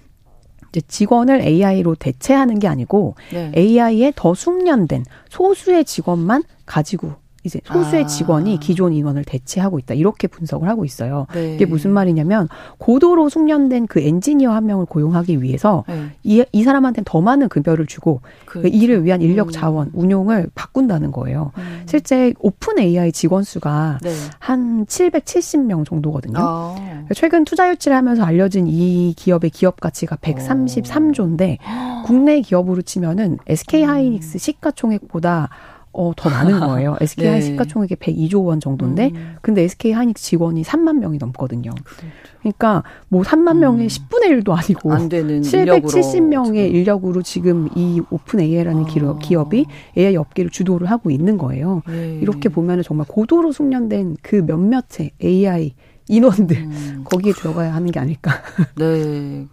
[0.70, 3.52] 이제 직원을 AI로 대체하는 게 아니고 네.
[3.56, 8.06] AI에 더 숙련된 소수의 직원만 가지고 이제 소수의 아.
[8.06, 9.94] 직원이 기존 인원을 대체하고 있다.
[9.94, 11.26] 이렇게 분석을 하고 있어요.
[11.32, 11.54] 네.
[11.54, 16.10] 이게 무슨 말이냐면 고도로 숙련된 그 엔지니어 한 명을 고용하기 위해서 네.
[16.22, 18.76] 이, 이 사람한테는 더 많은 급여를 주고 그 그렇죠.
[18.76, 19.52] 이를 위한 인력 음.
[19.52, 19.92] 자원, 음.
[19.94, 21.52] 운용을 바꾼다는 거예요.
[21.56, 21.82] 음.
[21.86, 24.10] 실제 오픈 AI 직원 수가 네.
[24.38, 26.38] 한 770명 정도거든요.
[26.38, 27.04] 아.
[27.14, 32.02] 최근 투자 유치를 하면서 알려진 이 기업의 기업 가치가 133조인데 어.
[32.04, 34.38] 국내 기업으로 치면은 SK 하이닉스 음.
[34.38, 35.48] 시가총액보다
[35.92, 36.96] 어, 더 많은 거예요.
[37.00, 37.40] SK 네.
[37.40, 39.36] 시가총액이 102조 원 정도인데, 음.
[39.42, 41.72] 근데 SK 하이닉스 직원이 3만 명이 넘거든요.
[41.84, 42.06] 그렇죠.
[42.40, 43.60] 그러니까 뭐 3만 음.
[43.60, 49.18] 명의 10분의 1도 아니고 안 되는 770명의 인력으로 지금 이 Open AI라는 아.
[49.18, 49.66] 기업이
[49.96, 51.82] AI 업계를 주도를 하고 있는 거예요.
[51.86, 52.18] 네.
[52.22, 55.74] 이렇게 보면은 정말 고도로 숙련된 그 몇몇의 AI
[56.10, 57.04] 인원들 음.
[57.04, 58.32] 거기에 들어가야 하는 게 아닐까.
[58.76, 59.46] 네.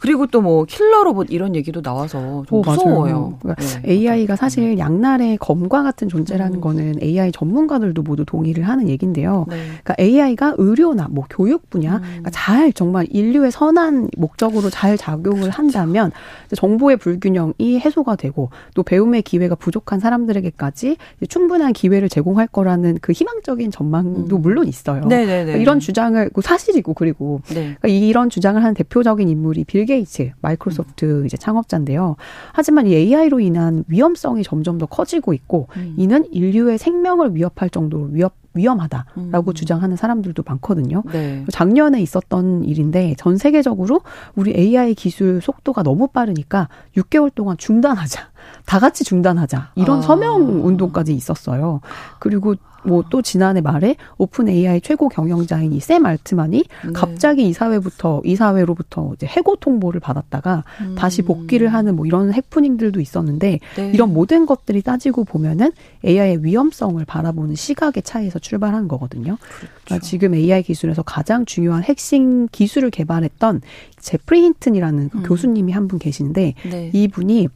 [0.00, 3.38] 그리고 또 뭐 킬러 로봇 이런 얘기도 나와서 좀 오, 무서워요.
[3.42, 3.92] 그러니까 네.
[3.92, 6.60] AI가 사실 양날의 검과 같은 존재라는 음.
[6.62, 9.44] 거는 AI 전문가들도 모두 동의를 하는 얘긴데요.
[9.50, 9.56] 네.
[9.84, 12.02] 그러니까 AI가 의료나 뭐 교육 분야 음.
[12.02, 15.58] 그러니까 잘 정말 인류의 선한 목적으로 잘 작용을 그렇죠.
[15.58, 16.10] 한다면
[16.56, 20.96] 정보의 불균형이 해소가 되고 또 배움의 기회가 부족한 사람들에게까지
[21.28, 24.40] 충분한 기회를 제공할 거라는 그 희망적인 전망도 음.
[24.42, 25.04] 물론 있어요.
[25.04, 25.26] 네네네.
[25.44, 27.76] 그러니까 이런 주장 주장을 그 사실이고 그리고 네.
[27.80, 31.26] 그러니까 이런 주장을 하는 대표적인 인물이 빌 게이츠 마이크로소프트 음.
[31.26, 32.16] 이제 창업자인데요.
[32.52, 35.94] 하지만 이 AI로 인한 위험성이 점점 더 커지고 있고 음.
[35.98, 39.54] 이는 인류의 생명을 위협할 정도로 위협 위험하다라고 음.
[39.54, 41.04] 주장하는 사람들도 많거든요.
[41.12, 41.44] 네.
[41.52, 44.00] 작년에 있었던 일인데 전 세계적으로
[44.34, 48.30] 우리 AI 기술 속도가 너무 빠르니까 6개월 동안 중단하자.
[48.66, 49.72] 다 같이 중단하자.
[49.76, 50.02] 이런 아.
[50.02, 51.80] 서명 운동까지 있었어요.
[52.18, 56.92] 그리고 뭐 또 지난해 말에 오픈 AI 최고 경영자인 이 샘 알트만이 네.
[56.92, 60.94] 갑자기 이사회부터 이사회로부터 이제 해고 통보를 받았다가 음.
[60.96, 63.90] 다시 복귀를 하는 뭐 이런 해프닝들도 있었는데 네.
[63.92, 65.72] 이런 모든 것들이 따지고 보면은
[66.04, 69.36] AI의 위험성을 바라보는 시각의 차이에서 출발한 거거든요.
[69.40, 69.74] 그렇죠.
[69.84, 73.62] 그러니까 지금 AI 기술에서 가장 중요한 핵심 기술을 개발했던
[74.00, 75.22] 제프리 힌튼이라는 음.
[75.24, 76.90] 교수님이 한 분 계시는데 네.
[76.92, 77.48] 이분이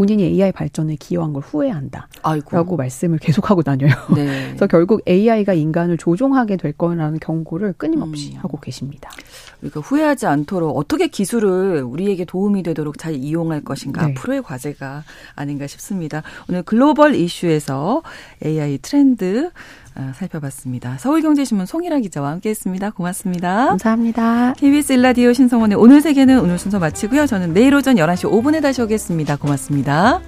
[0.00, 2.08] 본인이 AI 발전에 기여한 걸 후회한다.
[2.22, 2.56] 아이고.
[2.56, 3.90] 라고 말씀을 계속하고 다녀요.
[4.16, 4.46] 네.
[4.56, 8.38] 그래서 결국 AI가 인간을 조종하게 될 거라는 경고를 끊임없이 음.
[8.38, 9.10] 하고 계십니다.
[9.58, 14.14] 그러니까 후회하지 않도록 어떻게 기술을 우리에게 도움이 되도록 잘 이용할 것인가 네.
[14.16, 16.22] 앞으로의 과제가 아닌가 싶습니다.
[16.48, 18.02] 오늘 글로벌 이슈에서
[18.42, 19.50] AI 트렌드 아,
[19.94, 20.98] 아, 살펴봤습니다.
[20.98, 22.90] 서울경제신문 송일아 기자와 함께했습니다.
[22.90, 23.66] 고맙습니다.
[23.68, 24.54] 감사합니다.
[24.54, 27.26] KBS 일라디오 신성원의 오늘 세계는 오늘 순서 마치고요.
[27.26, 29.36] 저는 내일 오전 11시 5분에 다시 오겠습니다.
[29.36, 30.20] 고맙습니다.